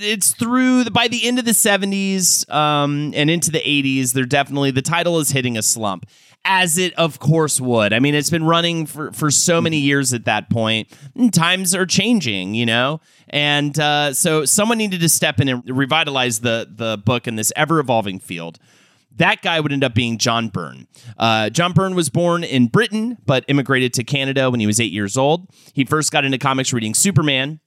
[0.00, 4.24] it's through the, by the end of the 70s um, and into the 80s, they're
[4.26, 6.06] definitely, the title is hitting a slump.
[6.44, 7.92] As it of course would.
[7.92, 10.88] I mean, it's been running for, for so many years at that point.
[11.14, 13.00] And times are changing, you know?
[13.28, 17.52] And uh, so someone needed to step in and revitalize the the book in this
[17.56, 18.58] ever evolving field.
[19.16, 20.86] That guy would end up being John Byrne.
[21.18, 24.92] Uh, John Byrne was born in Britain, but immigrated to Canada when he was eight
[24.92, 25.48] years old.
[25.74, 27.60] He first got into comics reading Superman.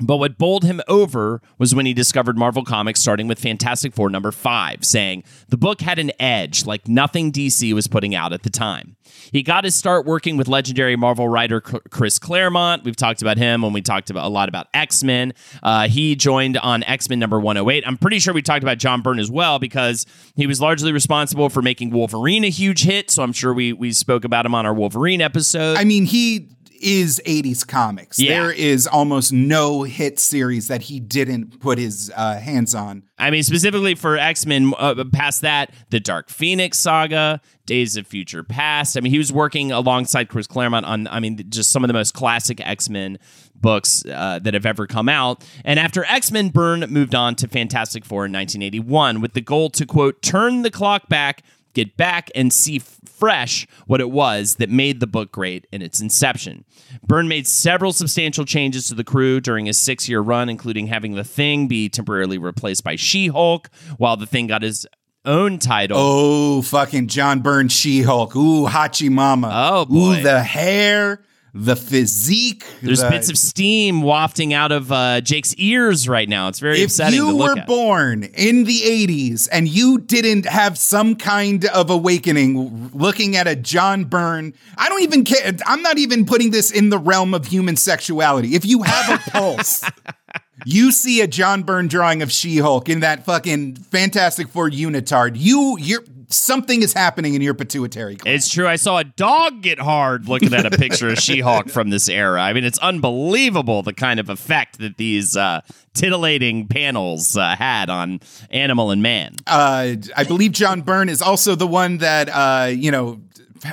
[0.00, 4.10] But what bowled him over was when he discovered Marvel Comics, starting with Fantastic Four
[4.10, 8.42] number five, saying the book had an edge like nothing DC was putting out at
[8.42, 8.96] the time.
[9.32, 12.84] He got his start working with legendary Marvel writer Chris Claremont.
[12.84, 15.34] We've talked about him when we talked about a lot about X Men.
[15.62, 17.84] Uh, he joined on X Men number 108.
[17.86, 20.06] I'm pretty sure we talked about John Byrne as well because
[20.36, 23.10] he was largely responsible for making Wolverine a huge hit.
[23.10, 25.76] So I'm sure we we spoke about him on our Wolverine episode.
[25.76, 26.48] I mean, he
[26.80, 28.18] is 80s comics.
[28.18, 28.40] Yeah.
[28.40, 33.04] There is almost no hit series that he didn't put his uh, hands on.
[33.18, 38.06] I mean, specifically for X Men, uh, past that, the Dark Phoenix saga, Days of
[38.06, 38.96] Future Past.
[38.96, 41.94] I mean, he was working alongside Chris Claremont on, I mean, just some of the
[41.94, 43.18] most classic X Men
[43.54, 45.44] books uh, that have ever come out.
[45.64, 49.70] And after X Men, Byrne moved on to Fantastic Four in 1981 with the goal
[49.70, 51.42] to, quote, turn the clock back
[51.74, 55.82] get back and see f- fresh what it was that made the book great in
[55.82, 56.64] its inception.
[57.06, 61.14] Byrne made several substantial changes to the crew during his six year run, including having
[61.14, 64.86] The Thing be temporarily replaced by She Hulk, while The Thing got his
[65.24, 65.98] own title.
[66.00, 68.34] Oh, fucking John Byrne She Hulk.
[68.36, 69.50] Ooh, Hachi Mama.
[69.52, 70.18] Oh, boy.
[70.18, 71.22] Ooh, the hair,
[71.54, 72.64] the physique.
[72.82, 76.48] There's the- bits of steam wafting out of uh, Jake's ears right now.
[76.48, 77.66] It's very if upsetting you to look were at.
[77.66, 83.56] born in the 80s and you didn't have some kind of awakening looking at a
[83.56, 85.52] John Byrne, I don't even care.
[85.66, 88.54] I'm not even putting this in the realm of human sexuality.
[88.54, 89.84] If you have a pulse,
[90.64, 95.32] you see a John Byrne drawing of She-Hulk in that fucking Fantastic Four unitard.
[95.34, 98.36] You, you're something is happening in your pituitary gland.
[98.36, 98.66] It's true.
[98.66, 102.40] I saw a dog get hard looking at a picture of She-Hulk from this era.
[102.40, 105.60] I mean, it's unbelievable the kind of effect that these uh,
[105.94, 108.20] titillating panels uh, had on
[108.50, 109.34] animal and man.
[109.46, 113.20] uh, I believe John Byrne is also the one that uh, you know,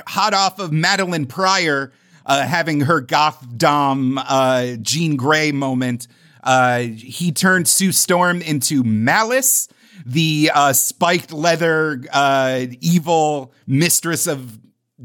[0.06, 1.92] hot off of Madelyne Pryor
[2.26, 6.06] uh, having her goth dom uh, Jean Grey moment.
[6.42, 9.68] Uh, he turned Sue Storm into Malice,
[10.04, 14.58] the uh, spiked leather uh, evil mistress of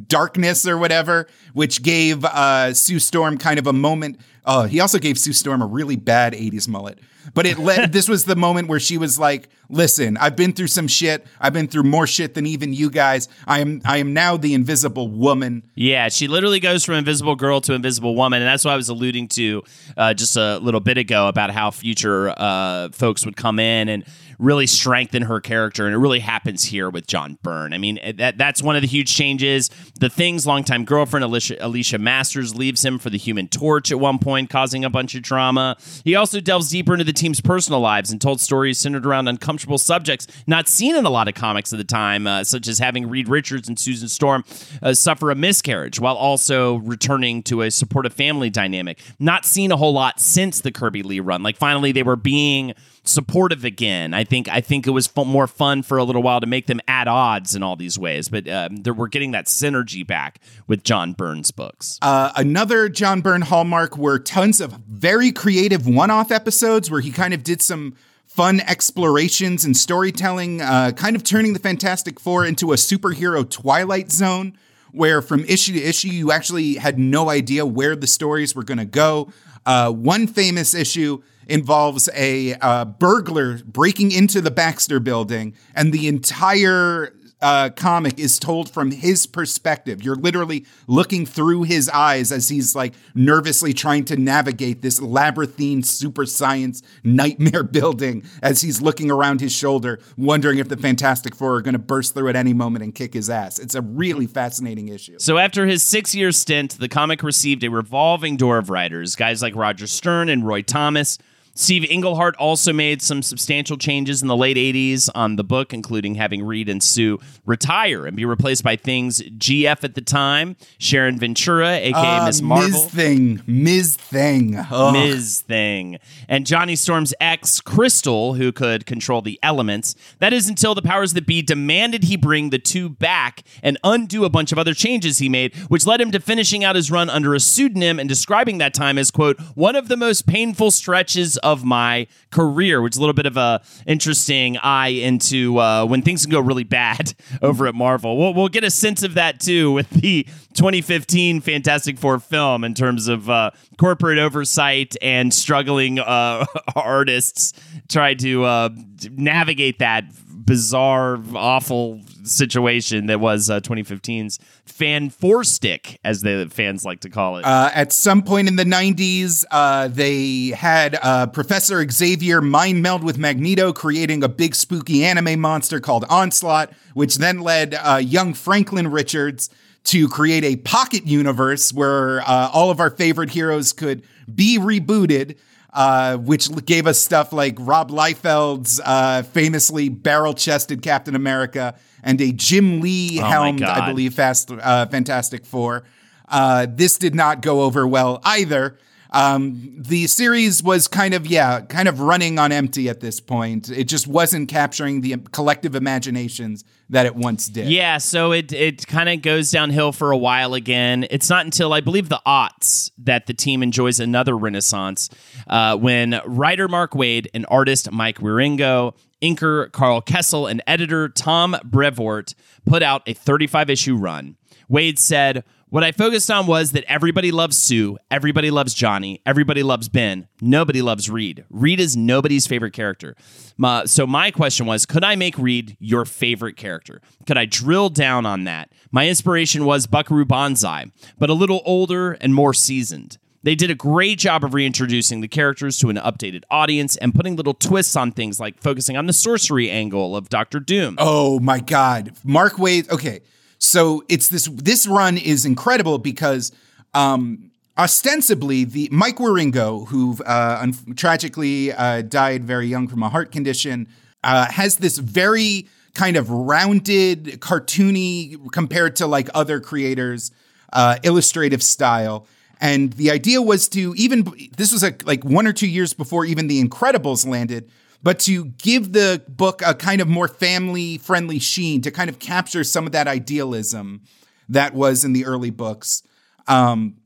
[0.07, 4.19] darkness or whatever, which gave uh, Sue Storm kind of a moment.
[4.45, 6.99] Uh, he also gave Sue Storm a really bad 80s mullet.
[7.33, 10.67] But it led, this was the moment where she was like, listen, I've been through
[10.67, 11.25] some shit.
[11.39, 13.27] I've been through more shit than even you guys.
[13.47, 15.63] I am I am now the invisible woman.
[15.75, 18.89] Yeah, she literally goes from Invisible Girl to Invisible Woman, and that's what I was
[18.89, 19.63] alluding to
[19.97, 24.05] uh, just a little bit ago about how future uh, folks would come in and
[24.39, 27.73] really strengthen her character, and it really happens here with John Byrne.
[27.73, 29.69] I mean, that that's one of the huge changes.
[29.99, 34.19] The Thing's longtime girlfriend Alicia, Alicia Masters leaves him for the Human Torch at one
[34.19, 35.77] point, causing a bunch of drama.
[36.03, 39.62] He also delves deeper into the team's personal lives and told stories centered around uncomfortable
[39.77, 43.09] subjects not seen in a lot of comics at the time, uh, such as having
[43.09, 44.43] Reed Richards and Susan Storm
[44.81, 48.99] uh, suffer a miscarriage while also returning to a supportive family dynamic.
[49.19, 51.43] Not seen a whole lot since the Kirby Lee run.
[51.43, 52.73] Like finally, they were being
[53.05, 54.13] supportive again.
[54.13, 56.67] I think I think it was fu- more fun for a little while to make
[56.67, 60.39] them at odds in all these ways, but um, there- we're getting that synergy back
[60.67, 61.99] with John Byrne's books.
[62.01, 67.33] Uh, another John Byrne hallmark were tons of very creative one-off episodes where he kind
[67.33, 67.95] of did some
[68.33, 74.11] fun explorations and storytelling, uh, kind of turning the Fantastic Four into a superhero twilight
[74.11, 74.57] zone,
[74.91, 78.79] where from issue to issue you actually had no idea where the stories were going
[78.79, 79.31] to go.
[79.67, 86.07] Uh, one famous issue involves a uh, burglar breaking into the Baxter building, and the
[86.07, 87.13] entire
[87.43, 90.01] uh, comic is told from his perspective.
[90.01, 95.83] You're literally looking through his eyes as he's like nervously trying to navigate this labyrinthine
[95.83, 101.55] super science nightmare building as he's looking around his shoulder, wondering if the Fantastic Four
[101.55, 103.59] are going to burst through at any moment and kick his ass.
[103.59, 105.19] It's a really fascinating issue.
[105.19, 109.55] So after his six-year stint, the comic received a revolving door of writers, guys like
[109.55, 111.17] Roger Stern and Roy Thomas.
[111.55, 116.15] Steve Englehart also made some substantial changes in the late 80s on the book, including
[116.15, 121.19] having Reed and Sue retire and be replaced by things GF at the time, Sharon
[121.19, 122.69] Ventura, aka Uh, Miss Marvel.
[122.69, 122.85] Ms.
[122.91, 123.41] Thing.
[123.45, 123.95] Ms.
[123.97, 124.55] Thing.
[124.57, 124.93] Ugh.
[124.93, 125.41] Ms.
[125.41, 125.99] Thing.
[126.27, 129.95] And Johnny Storm's ex, Crystal, who could control the elements.
[130.19, 134.25] That is until the powers that be demanded he bring the two back and undo
[134.25, 137.09] a bunch of other changes he made, which led him to finishing out his run
[137.09, 141.37] under a pseudonym and describing that time as, quote, one of the most painful stretches
[141.43, 146.01] of my career, which is a little bit of a interesting eye into uh, when
[146.01, 148.17] things can go really bad over at Marvel.
[148.17, 150.23] We'll, we'll get a sense of that too with the
[150.53, 157.53] 2015 Fantastic Four film in terms of uh, corporate oversight and struggling uh, artists
[157.89, 158.69] try to uh,
[159.11, 160.05] navigate that
[160.45, 167.09] bizarre, awful situation that was uh, 2015's Fan Four Stick, as the fans like to
[167.09, 167.45] call it.
[167.45, 173.03] Uh, at some point in the 90s, uh, they had uh, Professor Xavier mind meld
[173.03, 178.33] with Magneto, creating a big spooky anime monster called Onslaught, which then led uh, young
[178.33, 179.49] Franklin Richards
[179.85, 185.37] to create a pocket universe where uh, all of our favorite heroes could be rebooted.
[185.73, 192.31] Uh, which gave us stuff like Rob Liefeld's uh, famously barrel-chested Captain America and a
[192.31, 195.83] Jim Lee Oh helmed, I believe, Fast uh, Fantastic Four.
[196.29, 198.77] Uh, this did not go over well either.
[199.13, 203.69] Um, the series was kind of, yeah, kind of running on empty at this point.
[203.69, 207.69] It just wasn't capturing the collective imaginations that it once did.
[207.69, 211.05] Yeah, so it it kind of goes downhill for a while again.
[211.09, 215.09] It's not until I believe the aughts that the team enjoys another renaissance
[215.47, 221.55] uh, when writer Mark Waid and artist Mike Wieringo, inker Karl Kesel, and editor Tom
[221.63, 222.33] Brevoort
[222.65, 224.37] put out a 35 issue run.
[224.69, 225.43] Waid said,
[225.73, 230.27] What I focused on was that everybody loves Sue, everybody loves Johnny, everybody loves Ben,
[230.39, 231.45] nobody loves Reed.
[231.49, 233.15] Reed is nobody's favorite character.
[233.57, 237.01] My, so my question was, could I make Reed your favorite character?
[237.25, 238.71] Could I drill down on that?
[238.91, 243.17] My inspiration was Buckaroo Banzai, but a little older and more seasoned.
[243.41, 247.35] They did a great job of reintroducing the characters to an updated audience and putting
[247.35, 250.97] little twists on things like focusing on the sorcery angle of Doctor Doom.
[250.99, 252.91] Oh my God, Mark Waid.
[252.91, 253.21] Okay,
[253.63, 254.47] so it's this.
[254.51, 256.51] This run is incredible because
[256.93, 263.09] um, ostensibly the Mike Wieringo, who uh, un- tragically uh, died very young from a
[263.09, 263.87] heart condition,
[264.23, 270.31] uh, has this very kind of rounded, cartoony compared to like other creators,
[270.73, 272.27] uh, illustrative style.
[272.59, 276.25] And the idea was to even this was a, like one or two years before
[276.25, 277.69] even The Incredibles landed,
[278.03, 282.19] but to give the book a kind of more family friendly sheen to kind of
[282.19, 284.01] capture some of that idealism
[284.49, 286.03] that was in the early books.
[286.47, 286.97] Um,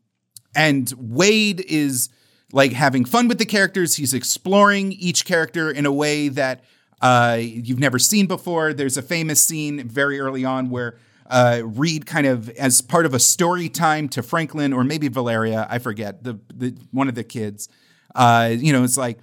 [0.56, 2.10] and Waid is
[2.52, 3.96] like having fun with the characters.
[3.96, 6.64] He's exploring each character in a way that
[7.02, 8.74] uh, you've never seen before.
[8.74, 10.98] There's a famous scene very early on where
[11.30, 15.68] uh, Reed kind of, as part of a story time to Franklin or maybe Valeria,
[15.70, 17.70] I forget the, the one of the kids.
[18.16, 19.20] Uh, you know, it's like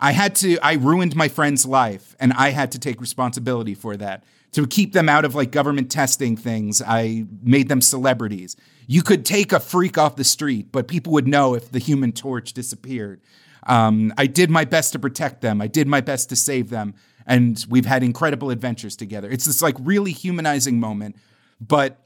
[0.00, 0.58] I had to.
[0.58, 4.24] I ruined my friend's life, and I had to take responsibility for that.
[4.52, 8.56] To keep them out of like government testing things, I made them celebrities.
[8.86, 12.12] You could take a freak off the street, but people would know if the human
[12.12, 13.20] torch disappeared.
[13.66, 15.60] Um, I did my best to protect them.
[15.60, 16.94] I did my best to save them.
[17.26, 19.30] And we've had incredible adventures together.
[19.30, 21.16] It's this like really humanizing moment.
[21.60, 21.98] But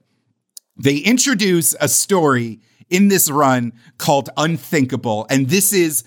[0.76, 5.26] they introduce a story in this run called Unthinkable.
[5.28, 6.05] And this is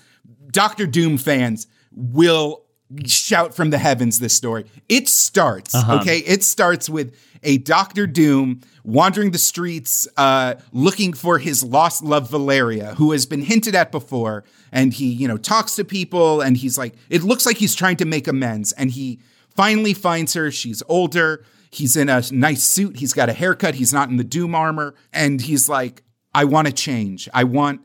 [0.52, 2.64] Doctor Doom fans will
[3.06, 4.66] shout from the heavens this story.
[4.88, 6.18] It starts, okay?
[6.18, 12.30] It starts with a Doctor Doom wandering the streets uh, looking for his lost love
[12.30, 14.44] Valeria, who has been hinted at before.
[14.70, 17.96] And he, you know, talks to people and he's like, it looks like he's trying
[17.96, 18.72] to make amends.
[18.72, 19.20] And he
[19.56, 20.50] finally finds her.
[20.50, 21.44] She's older.
[21.70, 22.98] He's in a nice suit.
[22.98, 23.74] He's got a haircut.
[23.74, 24.94] He's not in the Doom armor.
[25.12, 26.02] And he's like,
[26.34, 27.28] I want to change.
[27.32, 27.80] I want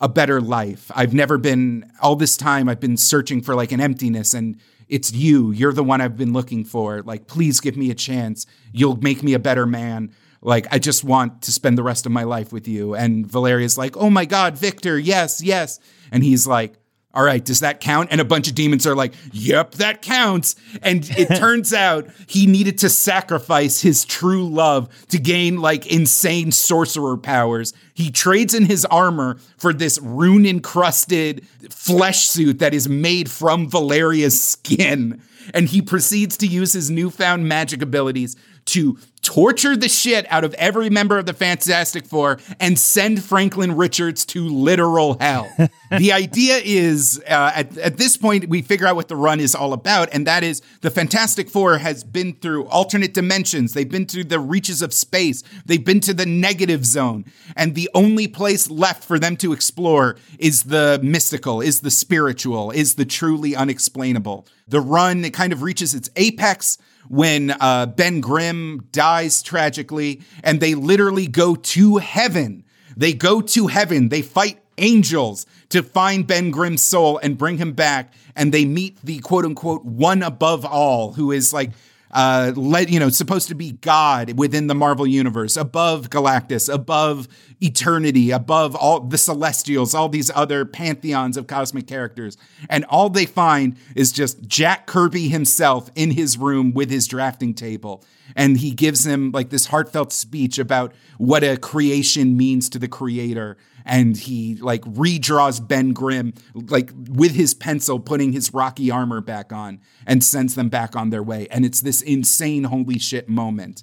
[0.00, 0.90] a better life.
[0.94, 5.12] I've never been, all this time, I've been searching for like an emptiness, and it's
[5.12, 5.52] you.
[5.52, 7.02] You're the one I've been looking for.
[7.02, 8.46] Like, please give me a chance.
[8.72, 10.12] You'll make me a better man.
[10.42, 12.94] Like, I just want to spend the rest of my life with you.
[12.94, 15.78] And Valeria's like, oh my God, Victor, yes, yes.
[16.10, 16.74] And he's like,
[17.12, 18.10] all right, does that count?
[18.12, 20.54] And a bunch of demons are like, yep, that counts.
[20.80, 26.52] And it turns out he needed to sacrifice his true love to gain like insane
[26.52, 27.72] sorcerer powers.
[27.94, 33.68] He trades in his armor for this rune encrusted flesh suit that is made from
[33.68, 35.20] Valeria's skin.
[35.52, 38.36] And he proceeds to use his newfound magic abilities
[38.66, 38.98] to
[39.30, 44.26] torture the shit out of every member of the Fantastic Four and send Franklin Richards
[44.26, 45.48] to literal hell.
[45.98, 49.54] the idea is uh, at, at this point, we figure out what the run is
[49.54, 54.04] all about, and that is the Fantastic Four has been through alternate dimensions, they've been
[54.04, 57.24] through the reaches of space, they've been to the negative zone,
[57.54, 62.72] and the only place left for them to explore is the mystical, is the spiritual,
[62.72, 64.44] is the truly unexplainable.
[64.66, 66.78] The run, it kind of reaches its apex
[67.10, 72.62] when uh, Ben Grimm dies tragically, and they literally go to heaven.
[72.96, 74.10] They go to heaven.
[74.10, 78.14] They fight angels to find Ben Grimm's soul and bring him back.
[78.36, 81.72] And they meet the quote unquote one above all, who is like
[82.12, 87.28] uh, let you know, supposed to be God within the Marvel universe, above Galactus, above
[87.60, 92.36] eternity, above all the Celestials, all these other pantheons of cosmic characters,
[92.68, 97.54] and all they find is just Jack Kirby himself in his room with his drafting
[97.54, 98.04] table,
[98.34, 102.88] and he gives him like this heartfelt speech about what a creation means to the
[102.88, 103.56] creator
[103.90, 109.52] and he like redraws Ben Grimm like with his pencil, putting his rocky armor back
[109.52, 111.48] on, and sends them back on their way.
[111.50, 113.82] And it's this insane holy shit moment.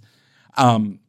[0.55, 0.99] Um,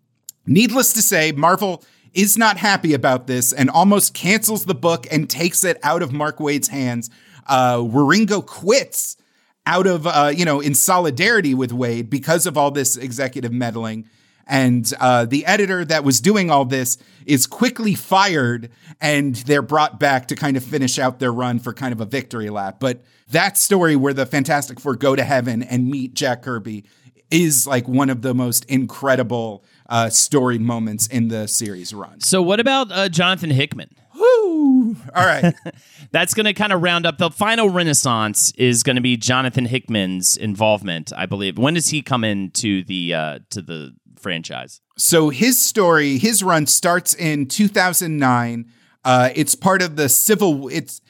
[0.46, 5.30] needless to say, Marvel is not happy about this and almost cancels the book and
[5.30, 7.08] takes it out of Mark Waid's hands.
[7.46, 9.16] Uh, Wieringo quits
[9.64, 14.08] out of uh, you know in solidarity with Waid because of all this executive meddling.
[14.48, 16.96] And uh, the editor that was doing all this
[17.26, 18.70] is quickly fired,
[19.00, 22.06] and they're brought back to kind of finish out their run for kind of a
[22.06, 22.78] victory lap.
[22.80, 26.84] But that story where the Fantastic Four go to heaven and meet Jack Kirby
[27.30, 32.20] is like one of the most incredible uh, storied moments in the series run.
[32.20, 33.90] So, what about uh, Jonathan Hickman?
[34.14, 34.96] Woo!
[35.14, 35.54] All right.
[36.10, 38.52] That's going to kind of round up the final renaissance.
[38.52, 41.58] Is going to be Jonathan Hickman's involvement, I believe.
[41.58, 44.80] When does he come into the uh, to the franchise?
[44.96, 48.70] So his story, his run starts in 2009.
[49.04, 50.68] Uh, it's part of the civil.
[50.68, 51.00] It's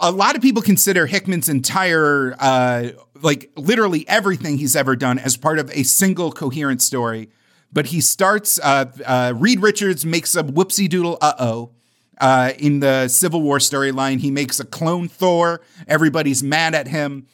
[0.00, 2.90] a lot of people consider Hickman's entire, uh,
[3.20, 7.30] like literally everything he's ever done, as part of a single coherent story.
[7.72, 8.60] But he starts.
[8.62, 11.18] Uh, uh Reed Richards makes a whoopsie doodle.
[11.20, 11.70] Uh oh.
[12.20, 15.60] Uh, in the Civil War storyline, he makes a clone Thor.
[15.88, 17.26] Everybody's mad at him.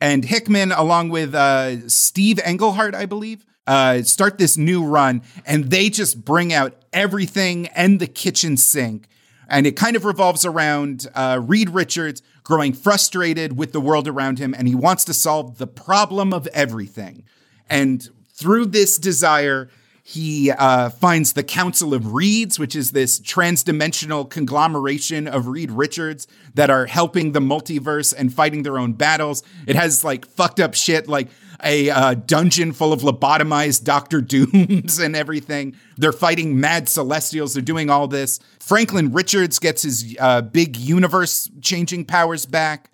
[0.00, 5.70] And Hickman, along with uh, Steve Englehart, I believe, uh, start this new run, and
[5.70, 9.08] they just bring out everything and the kitchen sink.
[9.48, 14.38] And it kind of revolves around uh, Reed Richards growing frustrated with the world around
[14.38, 17.24] him, and he wants to solve the problem of everything.
[17.68, 19.70] And through this desire,
[20.06, 26.26] he uh, finds the Council of Reeds, which is this transdimensional conglomeration of Reed Richards
[26.52, 29.42] that are helping the multiverse and fighting their own battles.
[29.66, 31.28] It has like fucked up shit like
[31.62, 35.74] a uh, dungeon full of lobotomized Doctor Dooms and everything.
[35.96, 37.54] They're fighting mad celestials.
[37.54, 38.40] They're doing all this.
[38.60, 42.90] Franklin Richards gets his uh, big universe changing powers back.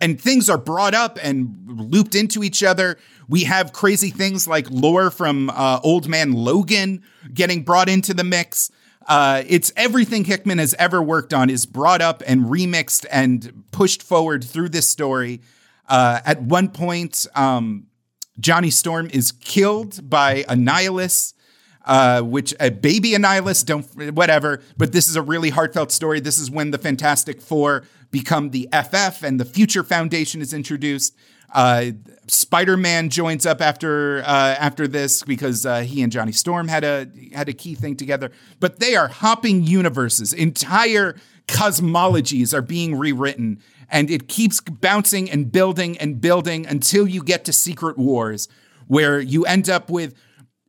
[0.00, 2.98] And things are brought up and looped into each other.
[3.28, 7.02] We have crazy things like lore from uh, Old Man Logan
[7.32, 8.70] getting brought into the mix.
[9.06, 14.02] Uh, it's everything Hickman has ever worked on is brought up and remixed and pushed
[14.02, 15.40] forward through this story.
[15.88, 17.86] Uh, at one point, um,
[18.38, 21.34] Johnny Storm is killed by Annihilus,
[21.84, 24.62] uh, which a baby Annihilus, don't whatever.
[24.76, 26.20] But this is a really heartfelt story.
[26.20, 31.14] This is when the Fantastic Four become the FF and the Future Foundation is introduced.
[31.52, 31.92] Uh,
[32.28, 36.82] Spider Man joins up after uh, after this because uh, he and Johnny Storm had
[36.82, 38.30] a had a key thing together.
[38.58, 40.32] But they are hopping universes.
[40.32, 41.16] Entire
[41.48, 43.60] cosmologies are being rewritten
[43.92, 48.48] and it keeps bouncing and building and building until you get to Secret Wars,
[48.88, 50.14] where you end up with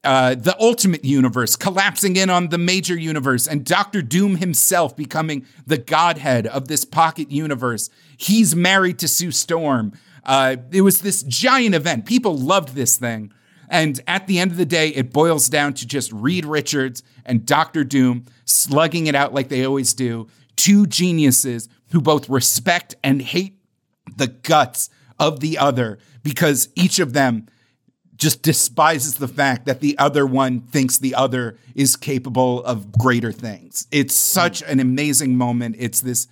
[0.03, 5.45] uh, the Ultimate Universe collapsing in on the major universe, and Doctor Doom himself becoming
[5.65, 7.89] the godhead of this pocket universe.
[8.17, 9.93] He's married to Sue Storm.
[10.23, 12.05] Uh, it was this giant event.
[12.05, 13.33] People loved this thing.
[13.69, 17.45] And at the end of the day, it boils down to just Reed Richards and
[17.45, 20.27] Doctor Doom slugging it out like they always do.
[20.55, 23.57] Two geniuses who both respect and hate
[24.15, 27.47] the guts of the other because each of them
[28.15, 33.31] just despises the fact that the other one thinks the other is capable of greater
[33.31, 33.87] things.
[33.91, 35.75] It's such an amazing moment.
[35.79, 36.27] It's this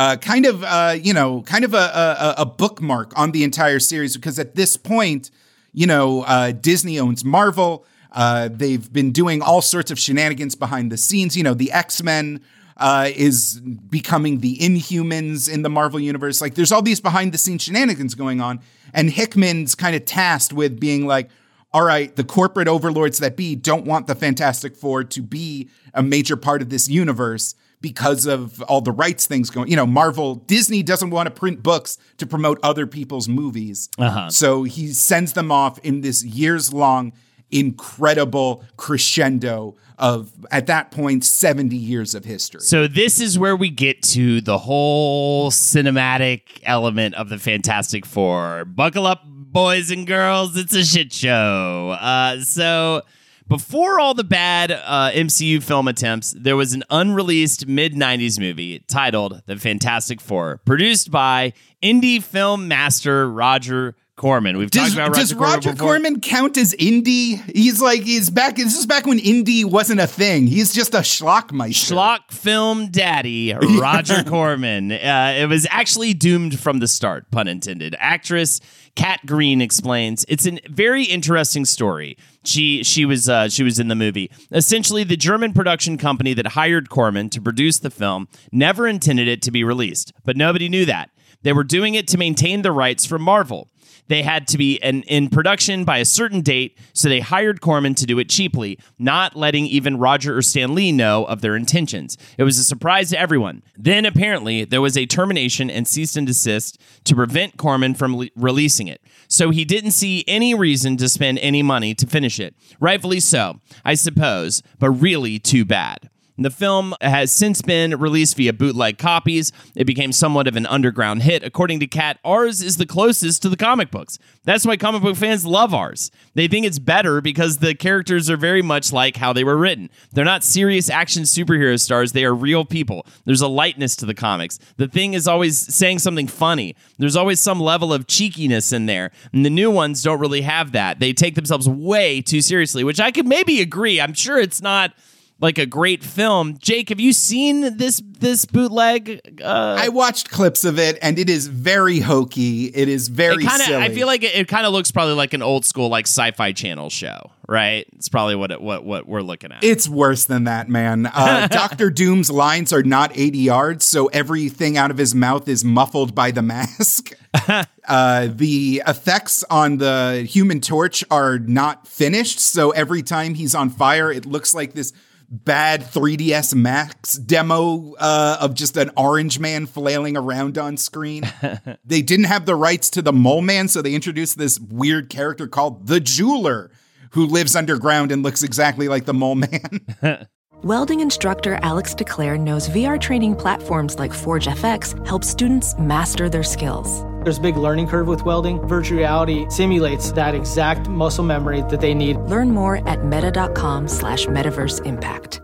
[0.00, 3.78] uh, kind of, uh, you know, kind of a, a, a, bookmark on the entire
[3.78, 5.30] series because at this point,
[5.74, 7.84] you know, uh, Disney owns Marvel.
[8.10, 11.36] Uh, they've been doing all sorts of shenanigans behind the scenes.
[11.36, 12.40] You know, the X Men
[12.78, 16.40] uh, is becoming the Inhumans in the Marvel universe.
[16.40, 18.60] Like, there's all these behind the scenes shenanigans going on,
[18.94, 21.28] and Hickman's kind of tasked with being like,
[21.74, 26.02] all right, the corporate overlords that be don't want the Fantastic Four to be a
[26.02, 29.68] major part of this universe because of all the rights things going.
[29.68, 33.88] You know, Marvel, Disney doesn't want to print books to promote other people's movies.
[33.98, 34.30] Uh-huh.
[34.30, 37.12] So he sends them off in this years long,
[37.50, 42.60] incredible crescendo of at that point 70 years of history.
[42.60, 48.64] So this is where we get to the whole cinematic element of the Fantastic Four.
[48.64, 51.96] Buckle up, boys and girls, it's a shit show.
[52.00, 53.02] Uh, so
[53.50, 58.78] before all the bad uh, MCU film attempts, there was an unreleased mid 90s movie
[58.86, 64.56] titled The Fantastic Four, produced by indie film master Roger Corman.
[64.56, 65.86] We've Does, talked about does Roger, Roger Corman before.
[65.86, 67.42] Corman count as indie?
[67.56, 68.54] He's like he's back.
[68.54, 70.46] This is back when indie wasn't a thing.
[70.46, 71.92] He's just a schlockmeister.
[71.92, 74.92] Schlock film daddy Roger Corman.
[74.92, 77.96] Uh, it was actually doomed from the start, pun intended.
[77.98, 78.60] Actress
[78.96, 82.16] Kat Green explains it's a very interesting story.
[82.44, 84.30] She she was uh, she was in the movie.
[84.50, 89.42] Essentially, the German production company that hired Corman to produce the film never intended it
[89.42, 91.10] to be released, but nobody knew that.
[91.42, 93.69] They were doing it to maintain the rights from Marvel.
[94.10, 97.94] They had to be in, in production by a certain date, so they hired Corman
[97.94, 102.18] to do it cheaply, not letting even Roger or Stan Lee know of their intentions.
[102.36, 103.62] It was a surprise to everyone.
[103.76, 108.30] Then, apparently, there was a termination and cease and desist to prevent Corman from le-
[108.34, 109.00] releasing it.
[109.28, 112.56] So he didn't see any reason to spend any money to finish it.
[112.80, 116.09] Rightfully so, I suppose, but really too bad.
[116.40, 119.52] The film has since been released via bootleg copies.
[119.76, 121.44] It became somewhat of an underground hit.
[121.44, 124.18] According to Kat, ours is the closest to the comic books.
[124.44, 126.10] That's why comic book fans love ours.
[126.34, 129.90] They think it's better because the characters are very much like how they were written.
[130.12, 133.04] They're not serious action superhero stars, they are real people.
[133.26, 134.58] There's a lightness to the comics.
[134.78, 136.74] The thing is always saying something funny.
[136.96, 139.10] There's always some level of cheekiness in there.
[139.34, 141.00] And the new ones don't really have that.
[141.00, 144.00] They take themselves way too seriously, which I could maybe agree.
[144.00, 144.94] I'm sure it's not
[145.40, 146.58] like a great film.
[146.58, 149.40] Jake, have you seen this this bootleg?
[149.42, 152.66] Uh, I watched clips of it, and it is very hokey.
[152.66, 153.66] It is very it kind of.
[153.66, 153.82] silly.
[153.82, 156.52] I feel like it, it kind of looks probably like an old school like sci-fi
[156.52, 157.86] channel show, right?
[157.94, 159.64] It's probably what it, what what we're looking at.
[159.64, 161.06] It's worse than that, man.
[161.06, 166.14] Uh, Doctor Doom's lines are not ADR'd, so everything out of his mouth is muffled
[166.14, 167.12] by the mask.
[167.88, 173.70] uh, the effects on the Human Torch are not finished, so every time he's on
[173.70, 174.92] fire, it looks like this
[175.30, 181.22] bad 3ds max demo uh, of just an orange man flailing around on screen
[181.84, 185.46] they didn't have the rights to the mole man so they introduced this weird character
[185.46, 186.70] called the jeweler
[187.12, 189.80] who lives underground and looks exactly like the mole man
[190.62, 196.42] Welding instructor Alex DeClaire knows VR training platforms like Forge FX help students master their
[196.42, 197.02] skills.
[197.22, 198.66] There's a big learning curve with welding.
[198.66, 202.16] Virtual reality simulates that exact muscle memory that they need.
[202.16, 205.40] Learn more at meta.com slash metaverse impact.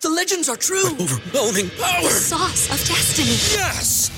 [0.00, 0.90] The legends are true.
[0.92, 2.02] Overwhelming power!
[2.02, 3.30] The sauce of destiny.
[3.60, 4.17] Yes!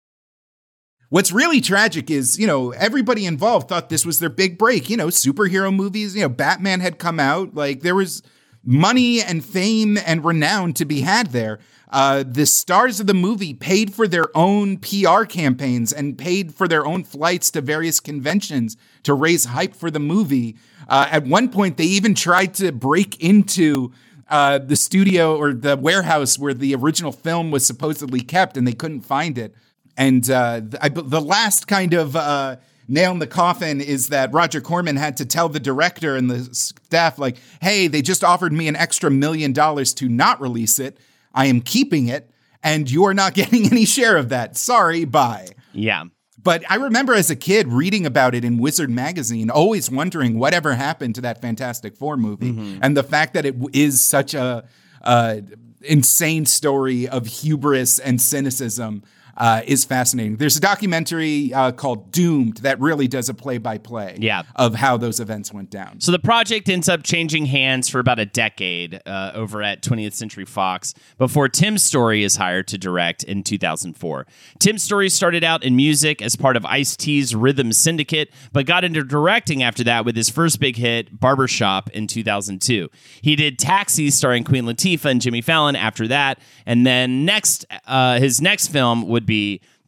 [1.11, 4.89] What's really tragic is, you know, everybody involved thought this was their big break.
[4.89, 7.53] You know, superhero movies, you know, Batman had come out.
[7.53, 8.23] Like there was
[8.63, 11.59] money and fame and renown to be had there.
[11.89, 16.65] Uh, the stars of the movie paid for their own PR campaigns and paid for
[16.65, 20.55] their own flights to various conventions to raise hype for the movie.
[20.87, 23.91] Uh, at one point, they even tried to break into
[24.29, 28.71] uh, the studio or the warehouse where the original film was supposedly kept, and they
[28.71, 29.53] couldn't find it.
[29.97, 34.61] And uh, I, the last kind of uh, nail in the coffin is that Roger
[34.61, 38.67] Corman had to tell the director and the staff, like, hey, they just offered me
[38.67, 40.97] an extra million dollars to not release it.
[41.33, 42.29] I am keeping it,
[42.63, 44.57] and you're not getting any share of that.
[44.57, 45.47] Sorry, bye.
[45.73, 46.05] yeah.
[46.43, 50.73] But I remember as a kid reading about it in Wizard magazine, always wondering whatever
[50.73, 54.67] happened to that Fantastic Four movie, and the fact that it is such a
[55.03, 55.35] uh,
[55.83, 59.03] insane story of hubris and cynicism
[59.37, 60.37] uh, is fascinating.
[60.37, 64.17] There's a documentary uh, called Doomed that really does a play by play
[64.55, 65.99] of how those events went down.
[66.01, 70.13] So the project ends up changing hands for about a decade uh, over at 20th
[70.13, 74.27] Century Fox before Tim Story is hired to direct in 2004.
[74.59, 78.83] Tim Story started out in music as part of Ice T's Rhythm Syndicate, but got
[78.83, 82.89] into directing after that with his first big hit, Barbershop, in 2002.
[83.21, 88.19] He did Taxi, starring Queen Latifah and Jimmy Fallon after that, and then next, uh,
[88.19, 89.30] his next film would be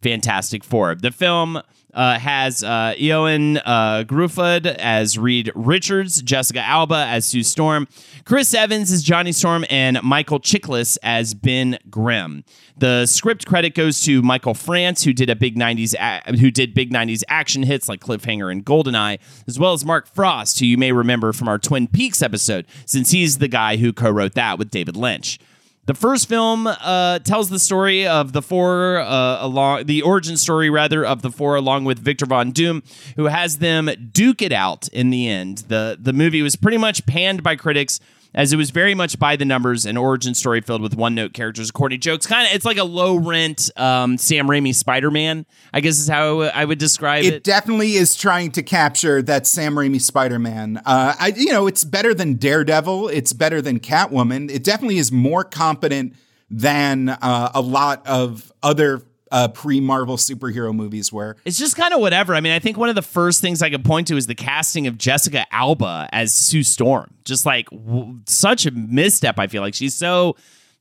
[0.01, 0.95] Fantastic Four.
[0.95, 1.61] The film
[1.93, 7.87] uh, has uh, Eoin uh, Gruffudd as Reed Richards, Jessica Alba as Sue Storm,
[8.25, 12.43] Chris Evans as Johnny Storm, and Michael Chiklis as Ben Grimm.
[12.77, 16.73] The script credit goes to Michael France, who did a big '90s a- who did
[16.73, 20.77] big '90s action hits like Cliffhanger and Goldeneye, as well as Mark Frost, who you
[20.77, 24.71] may remember from our Twin Peaks episode, since he's the guy who co-wrote that with
[24.71, 25.39] David Lynch.
[25.85, 30.69] The first film uh, tells the story of the four, uh, along the origin story
[30.69, 32.83] rather of the four, along with Victor Von Doom,
[33.17, 35.59] who has them duke it out in the end.
[35.67, 37.99] the The movie was pretty much panned by critics
[38.33, 41.33] as it was very much by the numbers an origin story filled with one note
[41.33, 42.25] characters, corny jokes.
[42.25, 45.45] Kind of, it's like a low rent um, Sam Raimi Spider Man.
[45.73, 47.33] I guess is how I would describe it.
[47.33, 50.81] It definitely is trying to capture that Sam Raimi Spider Man.
[50.85, 53.09] Uh, I, you know, it's better than Daredevil.
[53.09, 54.49] It's better than Catwoman.
[54.49, 56.15] It definitely is more competent
[56.49, 59.01] than uh, a lot of other
[59.33, 61.35] uh, pre Marvel superhero movies were.
[61.43, 62.35] It's just kind of whatever.
[62.35, 64.35] I mean, I think one of the first things I could point to is the
[64.35, 67.13] casting of Jessica Alba as Sue Storm.
[67.25, 69.39] Just like w- such a misstep.
[69.39, 70.35] I feel like she's so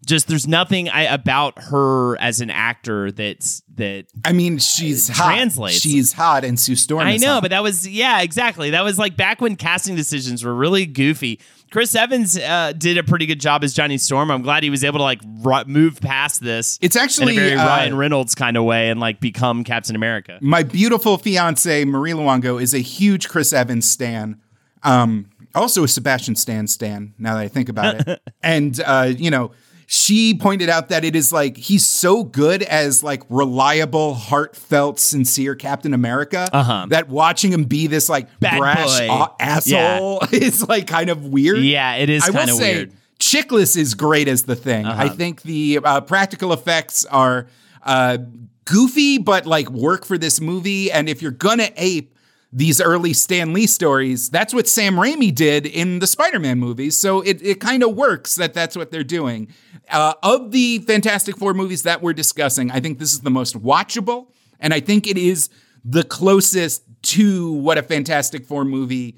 [0.05, 5.25] just there's nothing I, about her as an actor that's that I mean, she's hot.
[5.25, 5.81] translates.
[5.81, 7.07] She's hot, and Sue Storm.
[7.07, 7.43] I know, hot.
[7.43, 8.71] but that was yeah, exactly.
[8.71, 11.41] That was like back when casting decisions were really goofy.
[11.73, 14.31] Chris Evans uh, did a pretty good job as Johnny Storm.
[14.31, 16.79] I'm glad he was able to like ru- move past this.
[16.83, 19.97] It's actually, in a very uh, Ryan Reynolds kind of way and like become Captain
[19.97, 20.39] America.
[20.43, 24.39] my beautiful fiance Marie Luongo is a huge Chris Evans stan.
[24.83, 27.15] Um, also a Sebastian Stan stan.
[27.19, 29.53] Now that I think about it, and uh, you know,
[29.95, 35.55] she pointed out that it is like he's so good as like reliable, heartfelt, sincere
[35.55, 36.87] Captain America Uh-huh.
[36.89, 39.01] that watching him be this like Bad brash
[39.39, 41.59] asshole is like kind of weird.
[41.59, 42.93] Yeah, it is I will kind of say, weird.
[43.21, 44.87] Chiklis is great as the thing.
[44.87, 47.49] I think the uh, practical effects are
[47.83, 48.17] uh,
[48.65, 50.91] goofy, but like work for this movie.
[50.91, 52.17] And if you're gonna ape
[52.55, 56.97] these early Stan Lee stories, that's what Sam Raimi did in the Spider-Man movies.
[56.97, 59.49] So it it kind of works that that's what they're doing.
[59.93, 63.61] Uh, of the Fantastic Four movies that we're discussing, I think this is the most
[63.63, 64.29] watchable,
[64.59, 65.51] and I think it is
[65.85, 69.17] the closest to what a Fantastic Four movie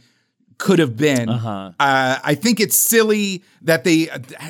[0.58, 1.28] could have been.
[1.28, 1.72] Uh-huh.
[1.78, 4.08] I think it's silly that they,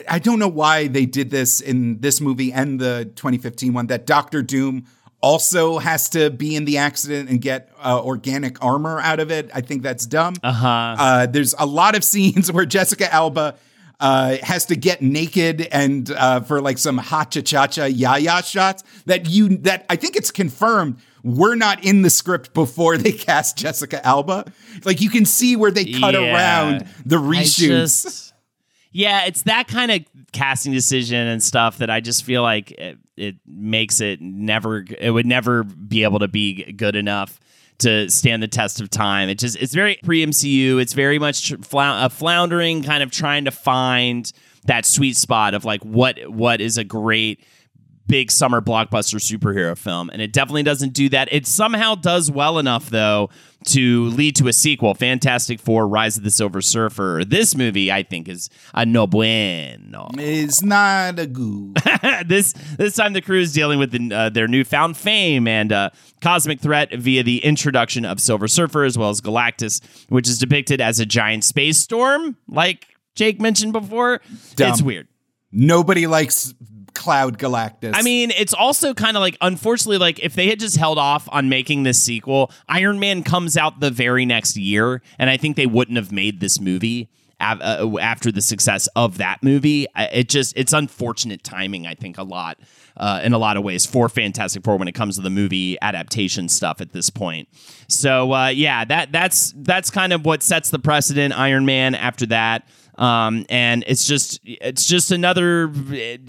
[0.09, 4.07] I don't know why they did this in this movie and the 2015 one, that
[4.07, 4.87] Doctor Doom
[5.21, 9.51] also has to be in the accident and get uh, organic armor out of it.
[9.55, 10.35] I think that's dumb.
[10.43, 10.69] Uh-huh.
[10.69, 13.57] Uh, there's a lot of scenes where Jessica Alba
[14.01, 18.17] uh, has to get naked and uh, for like some ha cha cha cha ya
[18.17, 22.97] ya shots that you that I think it's confirmed were not in the script before
[22.99, 24.45] they cast Jessica Alba.
[24.85, 26.35] Like you can see where they cut Yeah.
[26.35, 28.05] around the reshoots.
[28.05, 28.35] just-
[28.97, 30.01] yeah, it's that kind of
[30.33, 34.85] casting decision and stuff that I just feel like it, it makes it never.
[35.01, 37.41] It would never be able to be good enough
[37.79, 39.29] to stand the test of time.
[39.29, 40.81] It just it's very pre MCU.
[40.81, 44.31] It's very much a uh, floundering, kind of trying to find
[44.67, 47.41] that sweet spot of like what what is a great
[48.07, 51.29] big summer blockbuster superhero film and it definitely doesn't do that.
[51.33, 53.31] It somehow does well enough though
[53.67, 57.23] to lead to a sequel fantastic four rise of the silver surfer.
[57.27, 60.09] This movie i think is a no bueno.
[60.19, 61.75] It's not a good.
[62.27, 65.91] this this time the crew is dealing with the, uh, their newfound fame and uh,
[66.21, 69.81] cosmic threat via the introduction of silver surfer as well as galactus
[70.11, 74.21] which is depicted as a giant space storm like jake mentioned before.
[74.57, 74.71] Dumb.
[74.71, 75.09] it's weird.
[75.57, 76.53] Nobody likes
[76.95, 77.93] Cloud Galactus.
[77.95, 81.29] I mean, it's also kind of like, unfortunately, like if they had just held off
[81.31, 85.57] on making this sequel, Iron Man comes out the very next year, and I think
[85.57, 89.87] they wouldn't have made this movie uh, after the success of that movie.
[89.97, 91.87] It just, it's unfortunate timing.
[91.87, 92.59] I think a lot,
[92.97, 95.77] uh, in a lot of ways, for Fantastic Four when it comes to the movie
[95.83, 97.49] adaptation stuff at this point.
[97.89, 101.39] So uh, yeah, that that's that's kind of what sets the precedent.
[101.39, 102.67] Iron Man after that
[102.97, 105.73] um, and it's just it's just another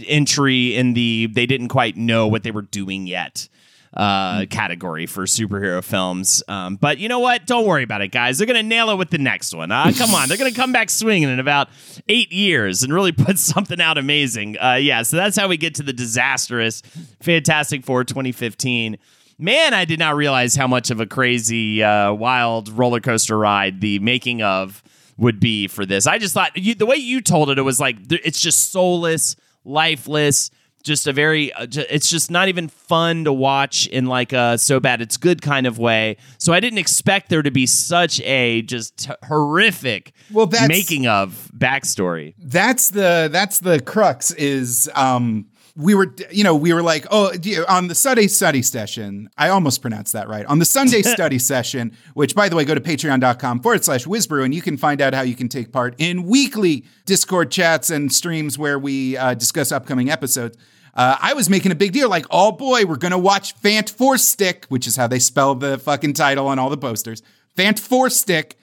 [0.07, 3.47] entry in the they didn't quite know what they were doing yet
[3.95, 6.43] uh, category for superhero films.
[6.47, 7.45] Um, but you know what?
[7.45, 8.37] Don't worry about it, guys.
[8.37, 9.71] They're gonna nail it with the next one.
[9.71, 11.69] Uh, come on, they're gonna come back swinging in about
[12.09, 14.57] eight years and really put something out amazing.
[14.61, 16.81] Uh, yeah, so that's how we get to the disastrous
[17.21, 18.97] Fantastic Four 2015.
[19.37, 23.81] Man, I did not realize how much of a crazy, uh, wild roller coaster ride
[23.81, 24.81] the making of
[25.17, 26.07] would be for this.
[26.07, 29.35] I just thought you, the way you told it, it was like it's just soulless,
[29.63, 30.51] lifeless,
[30.83, 31.51] just a very.
[31.53, 35.41] Uh, it's just not even fun to watch in like a so bad it's good
[35.41, 36.17] kind of way.
[36.37, 41.49] So I didn't expect there to be such a just horrific Well, that's- making of
[41.57, 42.35] backstory.
[42.37, 47.33] that's the that's the crux is um we were you know we were like oh
[47.43, 51.37] you- on the sunday study session i almost pronounced that right on the sunday study
[51.37, 55.01] session which by the way go to patreon.com forward slash WizBru and you can find
[55.01, 59.33] out how you can take part in weekly discord chats and streams where we uh,
[59.33, 60.57] discuss upcoming episodes
[60.93, 64.17] uh, I was making a big deal, like, oh boy, we're gonna watch Fant Four
[64.17, 67.21] Stick, which is how they spell the fucking title on all the posters.
[67.57, 68.57] Fant Four Stick,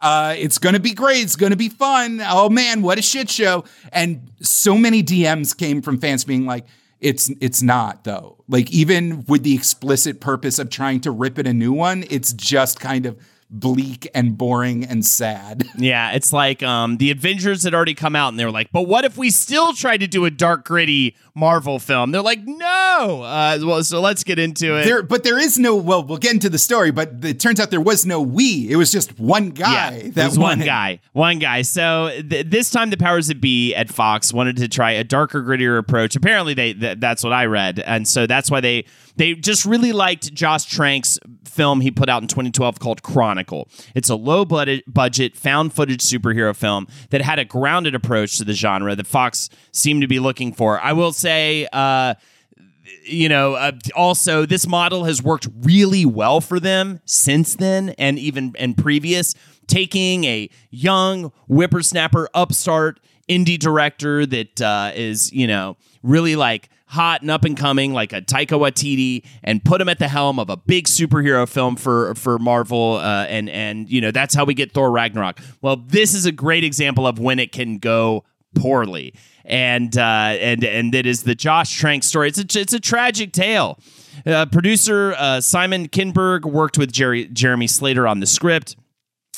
[0.00, 1.22] Uh, it's going to be great.
[1.22, 2.20] It's going to be fun.
[2.24, 3.64] Oh man, what a shit show.
[3.92, 6.66] And so many DMs came from fans being like,
[7.00, 8.36] it's it's not though.
[8.48, 12.32] Like even with the explicit purpose of trying to rip it a new one, it's
[12.32, 13.16] just kind of
[13.50, 15.64] bleak and boring and sad.
[15.78, 18.88] Yeah, it's like um, the Avengers had already come out, and they were like, "But
[18.88, 23.22] what if we still tried to do a dark, gritty Marvel film?" They're like, "No."
[23.22, 24.84] Uh, well, so let's get into it.
[24.84, 25.76] There, but there is no.
[25.76, 28.68] Well, we'll get into the story, but it turns out there was no we.
[28.68, 30.02] It was just one guy.
[30.04, 31.62] Yeah, that was one guy, one guy.
[31.62, 35.42] So th- this time, the powers that be at Fox wanted to try a darker,
[35.42, 36.16] grittier approach.
[36.16, 38.84] Apparently, they th- that's what I read, and so that's why they
[39.18, 43.68] they just really liked Josh Trank's film he put out in 2012 called Chronicle.
[43.94, 48.52] It's a low budget, found footage superhero film that had a grounded approach to the
[48.52, 50.80] genre that Fox seemed to be looking for.
[50.80, 51.68] I will say.
[51.72, 52.14] Uh,
[53.04, 58.18] you know, uh, also this model has worked really well for them since then and
[58.18, 59.34] even and previous.
[59.66, 67.22] Taking a young whippersnapper, upstart indie director that uh, is, you know, really like hot
[67.22, 70.50] and up and coming, like a Taika Waititi, and put him at the helm of
[70.50, 74.54] a big superhero film for for Marvel, uh, and and you know that's how we
[74.54, 75.40] get Thor Ragnarok.
[75.62, 78.24] Well, this is a great example of when it can go
[78.54, 79.14] poorly
[79.48, 82.28] and uh, and and that is the Josh Trank story.
[82.28, 83.78] It's a it's a tragic tale.
[84.26, 88.76] Uh, producer uh, Simon Kinberg worked with Jerry, Jeremy Slater on the script.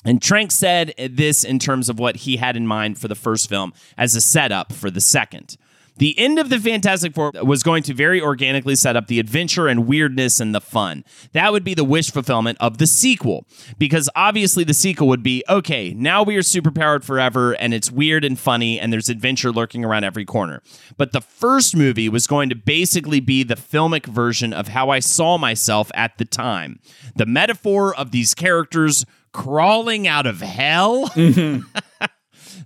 [0.03, 3.51] And Trank said this in terms of what he had in mind for the first
[3.51, 5.59] film as a setup for the second.
[5.97, 9.69] The end of the Fantastic Four was going to very organically set up the adventure
[9.69, 11.05] and weirdness and the fun.
[11.33, 13.47] That would be the wish fulfillment of the sequel.
[13.79, 18.25] Because obviously, the sequel would be okay, now we are superpowered forever and it's weird
[18.25, 20.63] and funny and there's adventure lurking around every corner.
[20.97, 25.01] But the first movie was going to basically be the filmic version of how I
[25.01, 26.81] saw myself at the time.
[27.17, 31.11] The metaphor of these characters crawling out of hell.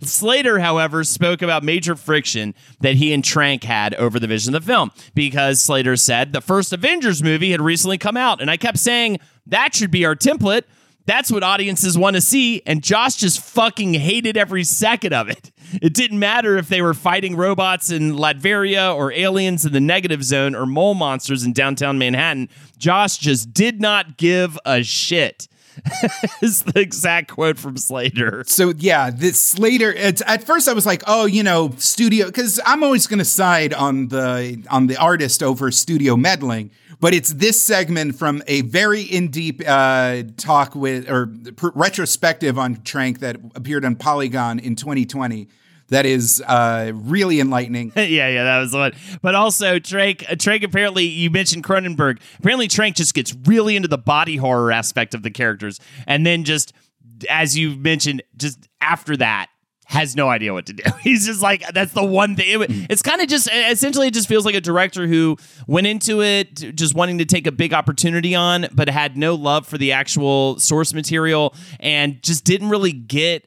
[0.03, 4.65] Slater, however, spoke about major friction that he and Trank had over the vision of
[4.65, 8.57] the film because Slater said the first Avengers movie had recently come out, and I
[8.57, 10.63] kept saying that should be our template.
[11.07, 15.53] That's what audiences want to see, and Josh just fucking hated every second of it.
[15.83, 20.25] It didn't matter if they were fighting robots in Latveria or aliens in the negative
[20.25, 22.49] zone or mole monsters in downtown Manhattan.
[22.79, 25.47] Josh just did not give a shit.
[26.43, 28.45] is the exact quote from Slater.
[28.47, 29.93] So yeah, this Slater.
[29.93, 33.25] It's at first I was like, oh, you know, studio, because I'm always going to
[33.25, 36.71] side on the on the artist over studio meddling.
[37.01, 42.59] But it's this segment from a very in deep uh, talk with or pr- retrospective
[42.59, 45.49] on Trank that appeared on Polygon in 2020.
[45.95, 47.93] That is uh, really enlightening.
[47.97, 48.93] yeah, yeah, that was the one.
[49.23, 52.19] But also, Trank, uh, Trank apparently, you mentioned Cronenberg.
[52.41, 55.79] Apparently, Trank just gets really into the body horror aspect of the characters.
[56.07, 56.73] And then just,
[57.31, 59.51] as you mentioned, just after that,
[59.87, 60.83] has no idea what to do.
[61.03, 62.63] He's just like, that's the one thing.
[62.63, 65.37] It- it's kind of just, essentially, it just feels like a director who
[65.67, 69.67] went into it just wanting to take a big opportunity on, but had no love
[69.67, 73.47] for the actual source material and just didn't really get.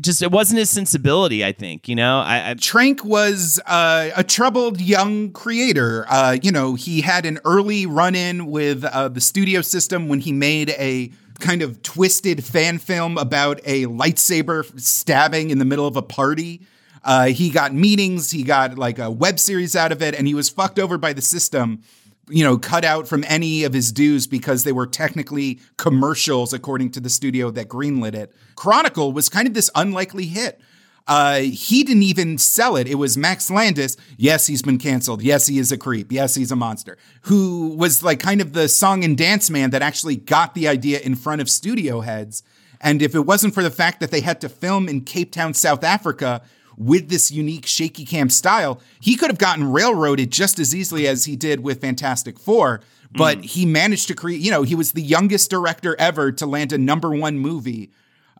[0.00, 1.88] Just it wasn't his sensibility, I think.
[1.88, 6.06] You know, I, I Trank was uh, a troubled young creator.
[6.08, 10.20] Uh, you know, he had an early run in with uh, the studio system when
[10.20, 11.10] he made a
[11.40, 16.62] kind of twisted fan film about a lightsaber stabbing in the middle of a party.
[17.04, 20.34] Uh, he got meetings, he got like a web series out of it, and he
[20.34, 21.82] was fucked over by the system.
[22.32, 26.92] You know, cut out from any of his dues because they were technically commercials, according
[26.92, 28.32] to the studio that greenlit it.
[28.56, 30.60] Chronicle was kind of this unlikely hit.
[31.06, 32.86] Uh, he didn't even sell it.
[32.86, 33.96] It was Max Landis.
[34.16, 35.20] Yes, he's been canceled.
[35.20, 36.12] Yes, he is a creep.
[36.12, 36.96] Yes, he's a monster.
[37.22, 41.00] Who was like kind of the song and dance man that actually got the idea
[41.00, 42.42] in front of studio heads.
[42.80, 45.54] And if it wasn't for the fact that they had to film in Cape Town,
[45.54, 46.42] South Africa,
[46.76, 51.24] with this unique shaky cam style, he could have gotten railroaded just as easily as
[51.24, 52.80] he did with Fantastic Four.
[53.14, 56.72] But he managed to create, you know, he was the youngest director ever to land
[56.72, 57.90] a number one movie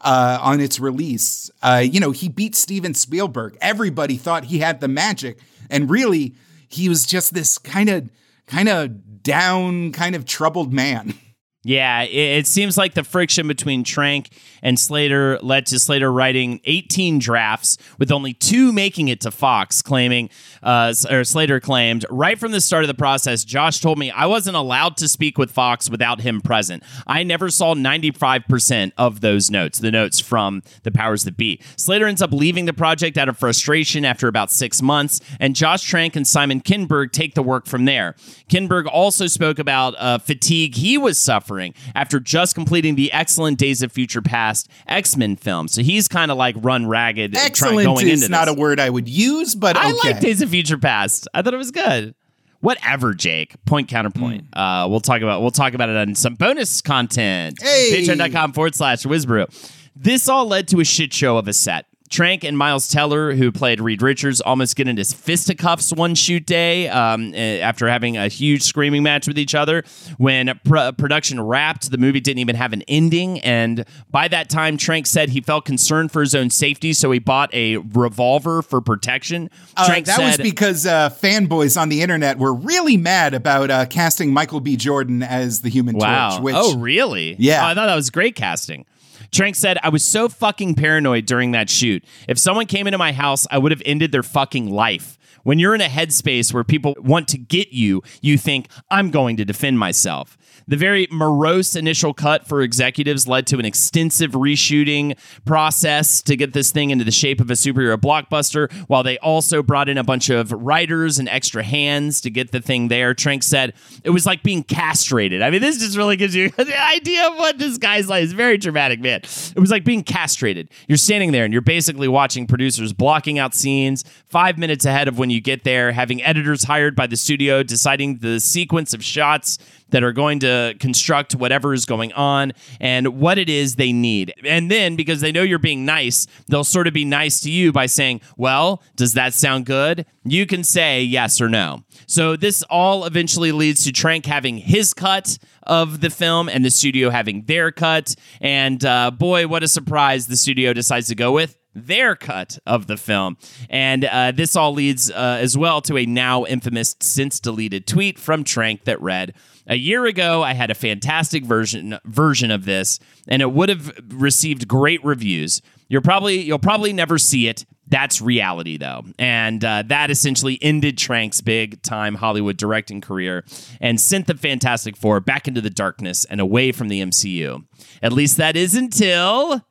[0.01, 1.51] uh, on its release.
[1.63, 3.57] Uh, you know, he beat Steven Spielberg.
[3.61, 5.39] Everybody thought he had the magic,
[5.71, 6.35] and really,
[6.69, 8.09] he was just this kind of,
[8.47, 11.15] kind of down, kind of troubled man.
[11.65, 14.31] Yeah, it, it seems like the friction between Trank
[14.63, 19.81] and Slater led to Slater writing 18 drafts, with only two making it to Fox,
[19.81, 20.29] claiming,
[20.63, 24.27] uh, or Slater claimed, right from the start of the process, Josh told me I
[24.27, 26.83] wasn't allowed to speak with Fox without him present.
[27.07, 31.61] I never saw 95% of those notes, the notes from the powers that be.
[31.77, 35.83] Slater ends up leaving the project out of frustration after about six months, and Josh
[35.83, 38.17] Trank and Simon Kinberg take the work from there.
[38.49, 43.59] Kinberg also spoke about uh, fatigue he was suffering suffering after just completing the excellent
[43.59, 45.69] Days of Future Past X Men film.
[45.69, 47.37] So he's kind of like run ragged.
[47.37, 48.57] Excellent going is into not this.
[48.57, 49.87] a word I would use, but okay.
[49.89, 51.29] I like Days of Future Past.
[51.35, 52.15] I thought it was good.
[52.61, 53.57] Whatever, Jake.
[53.65, 54.47] Point counterpoint.
[54.53, 57.61] Uh, we'll talk about we'll talk about it on some bonus content.
[57.61, 58.05] Hey.
[58.07, 59.79] Patreon.com forward slash WizBru.
[59.95, 61.87] This all led to a shit show of a set.
[62.13, 66.89] Trank and Miles Teller, who played Reed Richards, almost get into fisticuffs one shoot day
[66.89, 69.83] um, eh, after having a huge screaming match with each other.
[70.19, 73.41] When pr- production wrapped, the movie didn't even have an ending.
[73.41, 77.19] And by that time, Trank said he felt concerned for his own safety, so he
[77.19, 79.49] bought a revolver for protection.
[79.75, 83.87] Uh, Trank that was because uh, fanboys on the internet were really mad about uh,
[83.87, 84.77] casting Michael B.
[84.77, 86.33] Jordan as the Human Wow.
[86.33, 86.43] Torch.
[86.43, 87.37] Which, oh, really?
[87.39, 87.63] Yeah.
[87.63, 88.85] Oh, I thought that was great casting.
[89.33, 92.05] Trank said, I was so fucking paranoid during that shoot.
[92.29, 95.19] If someone came into my house, I would have ended their fucking life.
[95.43, 99.39] When you're in a headspace where people want to get you, you think, I'm going
[99.39, 100.37] to defend myself.
[100.73, 106.55] The very morose initial cut for executives led to an extensive reshooting process to get
[106.55, 110.03] this thing into the shape of a superhero blockbuster, while they also brought in a
[110.03, 113.13] bunch of writers and extra hands to get the thing there.
[113.13, 115.43] Trank said it was like being castrated.
[115.43, 118.25] I mean, this just really gives you the idea of what this guy's like.
[118.25, 119.21] A very dramatic, man.
[119.55, 120.71] It was like being castrated.
[120.89, 125.19] You're standing there and you're basically watching producers blocking out scenes five minutes ahead of
[125.19, 129.59] when you get there, having editors hired by the studio, deciding the sequence of shots
[129.93, 134.35] that are going to construct whatever is going on and what it is they need.
[134.45, 137.73] And then, because they know you're being nice, they'll sort of be nice to you
[137.73, 140.05] by saying, Well, does that sound good?
[140.25, 141.85] You can say yes or no.
[142.07, 146.71] So, this all eventually leads to Trank having his cut of the film and the
[146.71, 148.15] studio having their cut.
[148.41, 152.87] And uh, boy, what a surprise the studio decides to go with their cut of
[152.87, 153.37] the film.
[153.71, 158.19] And uh, this all leads uh, as well to a now infamous, since deleted tweet
[158.19, 159.35] from Trank that read,
[159.67, 162.99] a year ago, I had a fantastic version version of this,
[163.29, 165.63] and it would have received great reviews.
[165.89, 167.65] You're probably you'll probably never see it.
[167.87, 173.45] That's reality, though, and uh, that essentially ended Trank's big time Hollywood directing career
[173.81, 177.65] and sent the Fantastic Four back into the darkness and away from the MCU.
[178.03, 179.63] At least that is until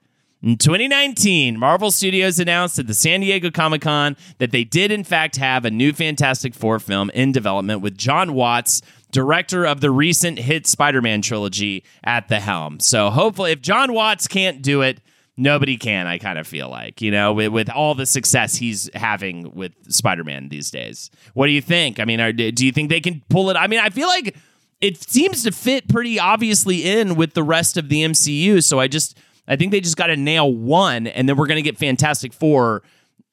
[0.44, 5.04] in 2019, Marvel Studios announced at the San Diego Comic Con that they did, in
[5.04, 8.82] fact, have a new Fantastic Four film in development with John Watts,
[9.12, 12.80] director of the recent hit Spider Man trilogy, at the helm.
[12.80, 15.00] So hopefully, if John Watts can't do it,
[15.38, 18.90] nobody can, I kind of feel like, you know, with, with all the success he's
[18.94, 21.10] having with Spider Man these days.
[21.34, 22.00] What do you think?
[22.00, 23.58] I mean, are, do you think they can pull it?
[23.58, 24.36] I mean, I feel like
[24.80, 28.64] it seems to fit pretty obviously in with the rest of the MCU.
[28.64, 29.18] So I just.
[29.48, 32.32] I think they just got to nail one, and then we're going to get Fantastic
[32.32, 32.84] Four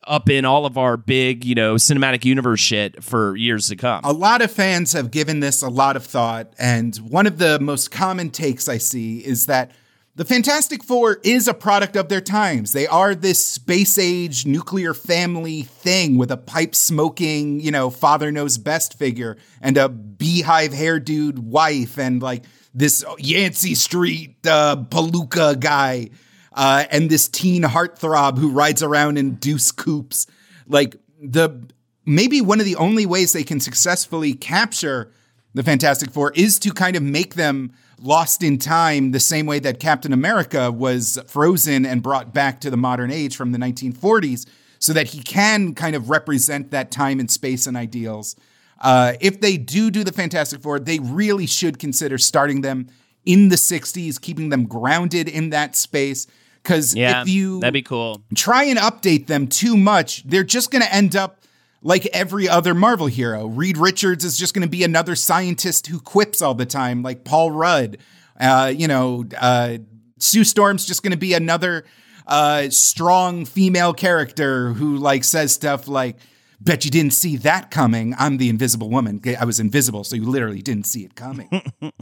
[0.08, 4.00] up in all of our big, you know, cinematic universe shit for years to come.
[4.04, 7.60] A lot of fans have given this a lot of thought, and one of the
[7.60, 9.70] most common takes I see is that
[10.18, 12.72] the Fantastic Four is a product of their times.
[12.72, 18.32] They are this space age nuclear family thing with a pipe smoking, you know, father
[18.32, 22.42] knows best figure and a beehive hair dude wife and like
[22.74, 26.10] this Yancey Street uh, palooka guy
[26.58, 30.26] uh, and this teen heartthrob who rides around in deuce coupes.
[30.66, 31.62] Like the
[32.04, 35.12] maybe one of the only ways they can successfully capture
[35.54, 39.60] the Fantastic Four is to kind of make them lost in time the same way
[39.60, 44.44] that Captain America was frozen and brought back to the modern age from the 1940s
[44.80, 48.34] so that he can kind of represent that time and space and ideals.
[48.80, 52.88] Uh, if they do do the Fantastic Four, they really should consider starting them
[53.24, 56.26] in the 60s, keeping them grounded in that space.
[56.62, 58.22] Because yeah, if you that'd be cool.
[58.34, 61.38] try and update them too much, they're just going to end up
[61.82, 63.46] like every other Marvel hero.
[63.46, 67.24] Reed Richards is just going to be another scientist who quips all the time, like
[67.24, 67.98] Paul Rudd.
[68.38, 69.78] Uh, you know, uh,
[70.18, 71.84] Sue Storm's just going to be another
[72.26, 76.16] uh, strong female character who like says stuff like,
[76.60, 78.14] "Bet you didn't see that coming.
[78.18, 79.20] I'm the Invisible Woman.
[79.38, 81.48] I was invisible, so you literally didn't see it coming."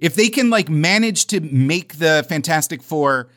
[0.00, 3.28] if they can like manage to make the Fantastic Four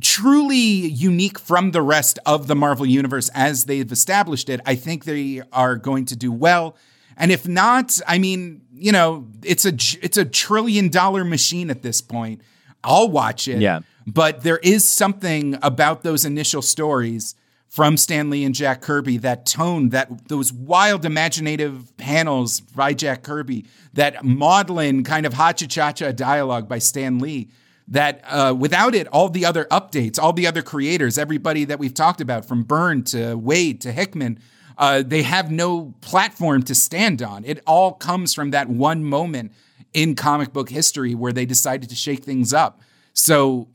[0.00, 5.04] truly unique from the rest of the Marvel universe as they've established it, I think
[5.04, 6.76] they are going to do well.
[7.16, 9.72] And if not, I mean, you know, it's a
[10.02, 12.40] it's a trillion dollar machine at this point.
[12.82, 13.60] I'll watch it.
[13.60, 13.80] Yeah.
[14.06, 17.34] But there is something about those initial stories
[17.68, 23.22] from Stan Lee and Jack Kirby, that tone, that those wild imaginative panels by Jack
[23.22, 27.48] Kirby, that maudlin kind of hacha-cha-cha dialogue by Stan Lee,
[27.90, 31.94] that uh, without it, all the other updates, all the other creators, everybody that we've
[31.94, 34.38] talked about, from Byrne to Waid to Hickman,
[34.78, 37.44] uh, they have no platform to stand on.
[37.44, 39.52] It all comes from that one moment
[39.92, 42.80] in comic book history where they decided to shake things up.
[43.12, 43.68] So,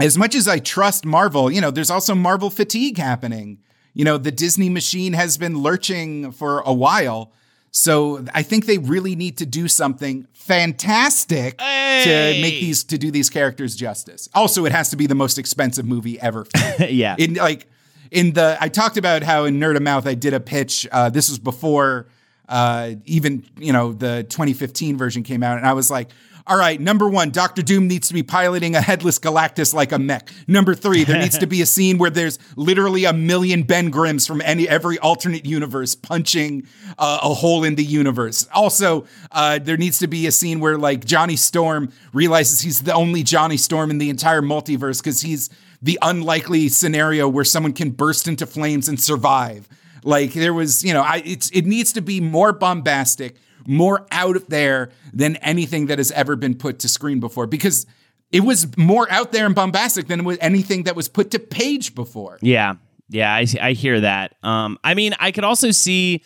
[0.00, 3.58] as much as I trust Marvel, you know, there's also Marvel fatigue happening.
[3.92, 7.32] You know, the Disney machine has been lurching for a while.
[7.76, 12.04] So I think they really need to do something fantastic Hey!
[12.04, 14.28] to make these to do these characters justice.
[14.32, 16.46] Also, it has to be the most expensive movie ever.
[16.78, 17.16] yeah.
[17.18, 17.66] in like
[18.12, 20.86] in the I talked about how in Nerd of Mouth I did a pitch.
[20.92, 22.06] Uh, this was before
[22.48, 26.10] uh, even you know the 2015 version came out, and I was like.
[26.46, 29.98] All right, number one, Doctor Doom needs to be piloting a headless Galactus like a
[29.98, 30.30] mech.
[30.46, 34.26] Number three, there needs to be a scene where there's literally a million Ben Grimms
[34.26, 36.66] from any every alternate universe punching
[36.98, 38.46] uh, a hole in the universe.
[38.52, 42.92] Also, uh, there needs to be a scene where like Johnny Storm realizes he's the
[42.92, 45.48] only Johnny Storm in the entire multiverse because he's
[45.80, 49.66] the unlikely scenario where someone can burst into flames and survive.
[50.02, 54.48] Like there was, you know, I, it's it needs to be more bombastic, more out
[54.48, 57.86] there than anything that has ever been put to screen before because
[58.32, 61.94] it was more out there and bombastic than was anything that was put to page
[61.94, 62.38] before.
[62.40, 62.74] Yeah,
[63.08, 64.34] yeah, I, I hear that.
[64.42, 66.24] Um, I mean, I could also see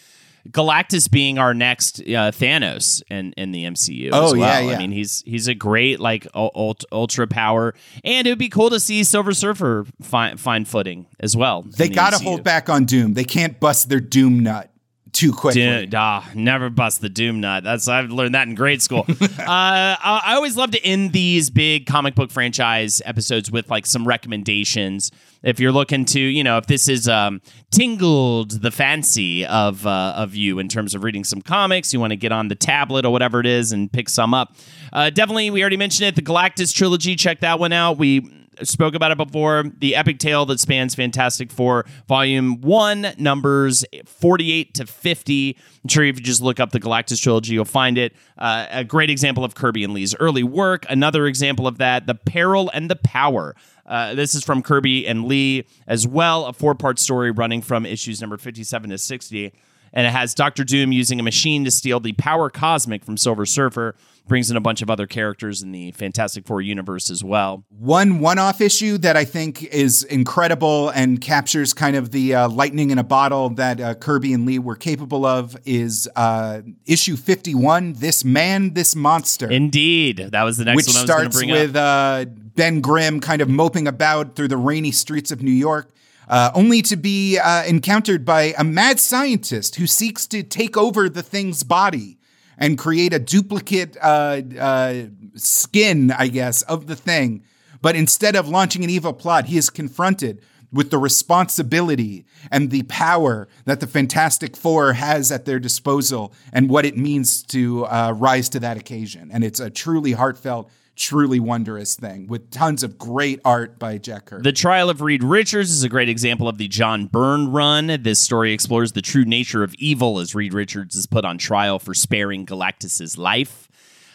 [0.51, 4.11] Galactus being our next uh, Thanos in, in the MCU.
[4.13, 4.63] Oh, as yeah, well.
[4.63, 4.77] yeah.
[4.77, 7.75] I mean, he's he's a great like ult- ultra power,
[8.05, 11.63] and it would be cool to see Silver Surfer find find footing as well.
[11.63, 13.15] They the got to hold back on Doom.
[13.15, 14.71] They can't bust their Doom nut
[15.13, 15.89] too quickly.
[15.95, 17.65] Ah, never bust the doom nut.
[17.65, 19.05] That's I've learned that in grade school.
[19.21, 23.87] uh, I, I always love to end these big comic book franchise episodes with like
[23.87, 25.11] some recommendations.
[25.43, 27.41] If you're looking to, you know, if this is um,
[27.71, 32.11] tingled the fancy of uh, of you in terms of reading some comics, you want
[32.11, 34.57] to get on the tablet or whatever it is and pick some up.
[34.93, 36.17] Uh, definitely, we already mentioned it.
[36.17, 37.17] The Galactus trilogy.
[37.17, 37.99] Check that one out.
[37.99, 39.65] We spoke about it before.
[39.79, 45.57] The epic tale that spans Fantastic Four, Volume 1, numbers 48 to 50.
[45.85, 48.15] I'm sure if you just look up the Galactus trilogy, you'll find it.
[48.37, 50.87] Uh, a great example of Kirby and Lee's early work.
[50.89, 53.55] Another example of that, The Peril and the Power.
[53.87, 57.87] Uh, this is from Kirby and Lee as well, a four part story running from
[57.87, 59.53] issues number 57 to 60
[59.93, 63.47] and it has Doctor Doom using a machine to steal the power cosmic from Silver
[63.47, 63.95] Surfer.
[64.29, 67.65] Brings in a bunch of other characters in the Fantastic Four universe as well.
[67.71, 72.91] One one-off issue that I think is incredible and captures kind of the uh, lightning
[72.91, 77.95] in a bottle that uh, Kirby and Lee were capable of is uh, issue 51,
[77.95, 79.51] This Man, This Monster.
[79.51, 83.21] Indeed, that was the next which one I was starts bring with uh, Ben Grimm
[83.21, 85.91] kind of moping about through the rainy streets of New York,
[86.29, 91.09] uh, only to be uh, encountered by a mad scientist who seeks to take over
[91.09, 92.18] the thing's body
[92.59, 95.05] and create a duplicate uh, uh,
[95.35, 97.45] skin, I guess, of the thing.
[97.81, 102.83] But instead of launching an evil plot, he is confronted with the responsibility and the
[102.85, 108.13] power that the Fantastic Four has at their disposal and what it means to uh,
[108.17, 109.31] rise to that occasion.
[109.33, 114.27] And it's a truly heartfelt, truly wondrous thing with tons of great art by Jack
[114.27, 114.43] Kirby.
[114.43, 117.87] The Trial of Reed Richards is a great example of the John Byrne run.
[118.03, 121.79] This story explores the true nature of evil as Reed Richards is put on trial
[121.79, 123.69] for sparing Galactus's life.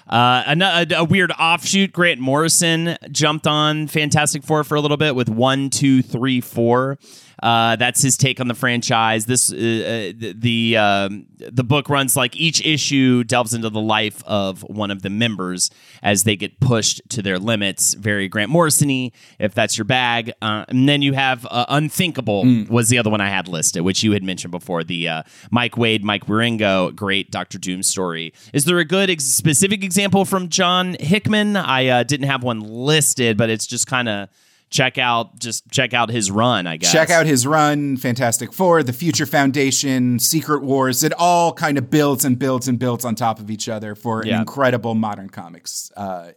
[0.08, 1.94] Uh, a, a, a weird offshoot.
[1.94, 6.98] Grant Morrison jumped on Fantastic Four for a little bit with one, two, three, four.
[7.44, 9.26] Uh, that's his take on the franchise.
[9.26, 14.24] This uh, uh, the um, the book runs like each issue delves into the life
[14.26, 15.70] of one of the members
[16.02, 17.96] as they get pushed to their limits.
[17.96, 20.32] Very Grant Morrison-y, if that's your bag.
[20.42, 24.04] Uh, and then you have uh, Unthinkable was the other one I had listed, which
[24.04, 24.86] you had mentioned before.
[24.86, 28.34] The uh, Mike Waid, Mike Wieringo, great Doctor Doom story.
[28.54, 31.58] Is there a good ex- specific example from John Hickman?
[31.58, 34.30] I uh, didn't have one listed, but it's just kind of
[34.74, 36.66] check out just check out his run.
[36.68, 41.04] I guess Check out his run, Fantastic Four, The Future Foundation, Secret Wars.
[41.04, 44.26] It all kind of builds and builds and builds on top of each other for
[44.26, 44.34] Yeah.
[44.36, 46.32] an incredible modern comics uh,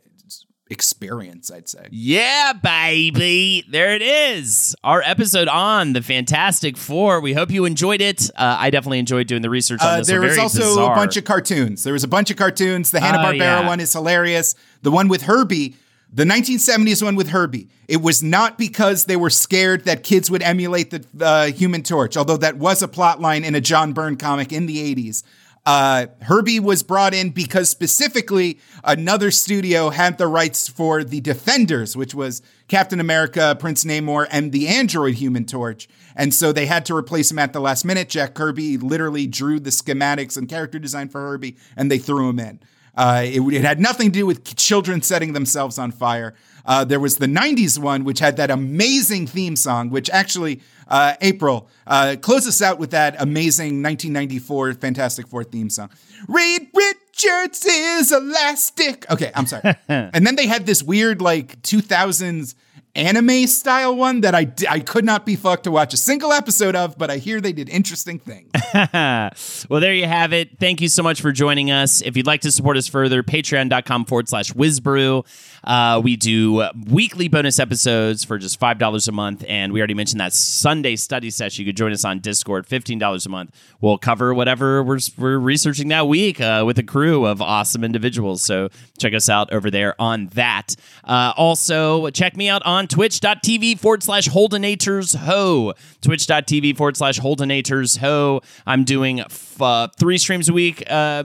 [0.68, 1.86] experience, I'd say.
[1.90, 3.64] Yeah, baby.
[3.70, 4.74] There it is.
[4.82, 7.20] Our episode on the Fantastic Four.
[7.20, 8.28] We hope you enjoyed it.
[8.36, 10.08] Uh, I definitely enjoyed doing the research on Uh, this.
[10.08, 10.92] there was also bizarre.
[10.92, 11.84] a bunch of cartoons.
[11.84, 12.90] There was a bunch of cartoons.
[12.90, 13.66] The Hanna Barbera yeah.
[13.66, 14.54] one is hilarious.
[14.82, 15.76] The one with Herbie,
[16.16, 17.68] the 1970s one with Herbie.
[17.88, 22.16] It was not because they were scared that kids would emulate the uh, Human Torch,
[22.16, 25.22] although that was a plot line in a John Byrne comic in the 80s.
[25.66, 31.97] Uh, Herbie was brought in because specifically another studio had the rights for the Defenders,
[31.97, 35.86] which was Captain America, Prince Namor, and the android Human Torch.
[36.14, 38.09] And so they had to replace him at the last minute.
[38.09, 42.38] Jack Kirby literally drew the schematics and character design for Herbie, and they threw him
[42.38, 42.59] in.
[42.97, 46.35] Uh, it, it had nothing to do with children setting themselves on fire.
[46.64, 51.14] Uh, there was the 90s one, which had that amazing theme song, which actually, uh,
[51.20, 55.90] April, uh, close us out with that amazing 1994 Fantastic Four theme song.
[56.27, 59.09] Reed Richards is elastic.
[59.10, 59.74] Okay, I'm sorry.
[59.89, 62.55] and then they had this weird like 2000s
[62.97, 66.74] anime style one that I I could not be fucked to watch a single episode
[66.74, 68.51] of, but I hear they did interesting things.
[69.68, 70.59] well, there you have it.
[70.59, 72.01] Thank you so much for joining us.
[72.01, 75.24] If you'd like to support us further, patreon.com forward slash WizBru.
[75.66, 79.44] Uh, we do weekly bonus episodes for just $5 a month.
[79.48, 81.64] And we already mentioned that Sunday study session.
[81.64, 83.51] You could join us on Discord, $15 a month.
[83.80, 88.43] We'll cover whatever we're, we're researching that week uh, with a crew of awesome individuals.
[88.43, 88.68] So
[88.98, 90.76] check us out over there on that.
[91.05, 95.74] Uh, also, check me out on twitch.tv forward slash holdenators ho.
[96.01, 98.40] Twitch.tv forward slash holdenators ho.
[98.66, 101.24] I'm doing f- uh, three streams a week uh,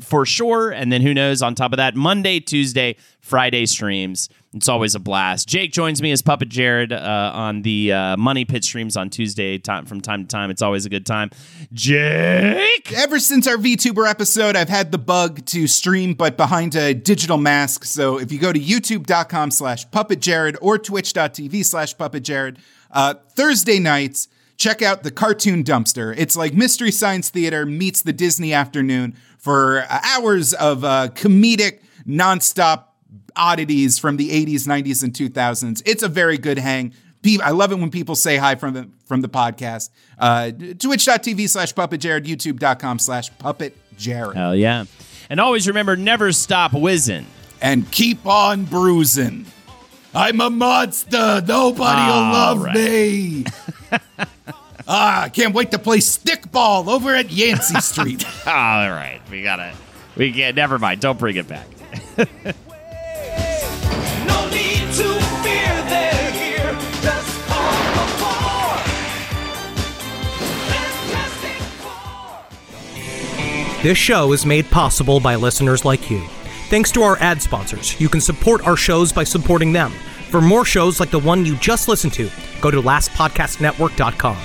[0.00, 0.70] for sure.
[0.70, 4.28] And then who knows, on top of that, Monday, Tuesday, Friday streams.
[4.54, 5.48] It's always a blast.
[5.48, 9.58] Jake joins me as Puppet Jared uh, on the uh, Money Pit streams on Tuesday
[9.58, 10.50] time, from time to time.
[10.50, 11.30] It's always a good time.
[11.72, 12.92] Jake!
[12.92, 17.36] Ever since our VTuber episode, I've had the bug to stream, but behind a digital
[17.36, 17.84] mask.
[17.84, 22.58] So if you go to youtube.com slash puppetjared or twitch.tv slash puppetjared,
[22.92, 26.14] uh, Thursday nights, check out the Cartoon Dumpster.
[26.16, 31.80] It's like Mystery Science Theater meets the Disney afternoon for uh, hours of uh, comedic,
[32.06, 32.85] nonstop
[33.36, 35.82] oddities from the 80s, 90s, and 2000s.
[35.84, 36.92] It's a very good hang.
[37.42, 39.90] I love it when people say hi from the from the podcast.
[40.16, 44.36] Uh, Twitch.tv slash puppet jared, youtube.com slash puppet jared.
[44.36, 44.84] Hell yeah.
[45.28, 47.26] And always remember never stop whizzing.
[47.60, 49.46] And keep on bruising.
[50.14, 51.42] I'm a monster.
[51.46, 52.74] Nobody will love right.
[52.74, 53.44] me.
[54.88, 58.24] ah, I can't wait to play stickball over at Yancey Street.
[58.46, 59.20] All right.
[59.30, 59.74] We got to,
[60.16, 61.00] we get, never mind.
[61.00, 61.66] Don't bring it back.
[73.86, 76.18] This show is made possible by listeners like you.
[76.70, 79.92] Thanks to our ad sponsors, you can support our shows by supporting them.
[80.28, 82.28] For more shows like the one you just listened to,
[82.60, 84.36] go to lastpodcastnetwork.com.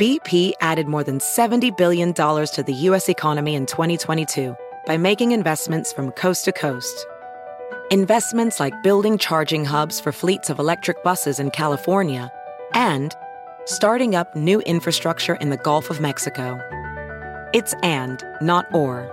[0.00, 3.10] BP added more than $70 billion to the U.S.
[3.10, 4.56] economy in 2022
[4.86, 7.06] by making investments from coast to coast.
[7.90, 12.32] Investments like building charging hubs for fleets of electric buses in California
[12.72, 13.14] and
[13.66, 16.58] starting up new infrastructure in the Gulf of Mexico.
[17.52, 19.10] It's and, not or.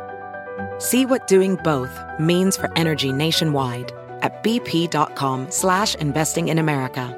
[0.77, 3.91] See what doing both means for energy nationwide
[4.21, 7.17] at bp.com slash investing in America.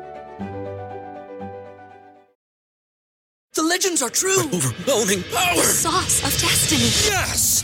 [3.54, 4.40] The legends are true.
[4.40, 5.56] Overwhelming power!
[5.56, 6.82] The sauce of destiny.
[6.82, 7.64] Yes!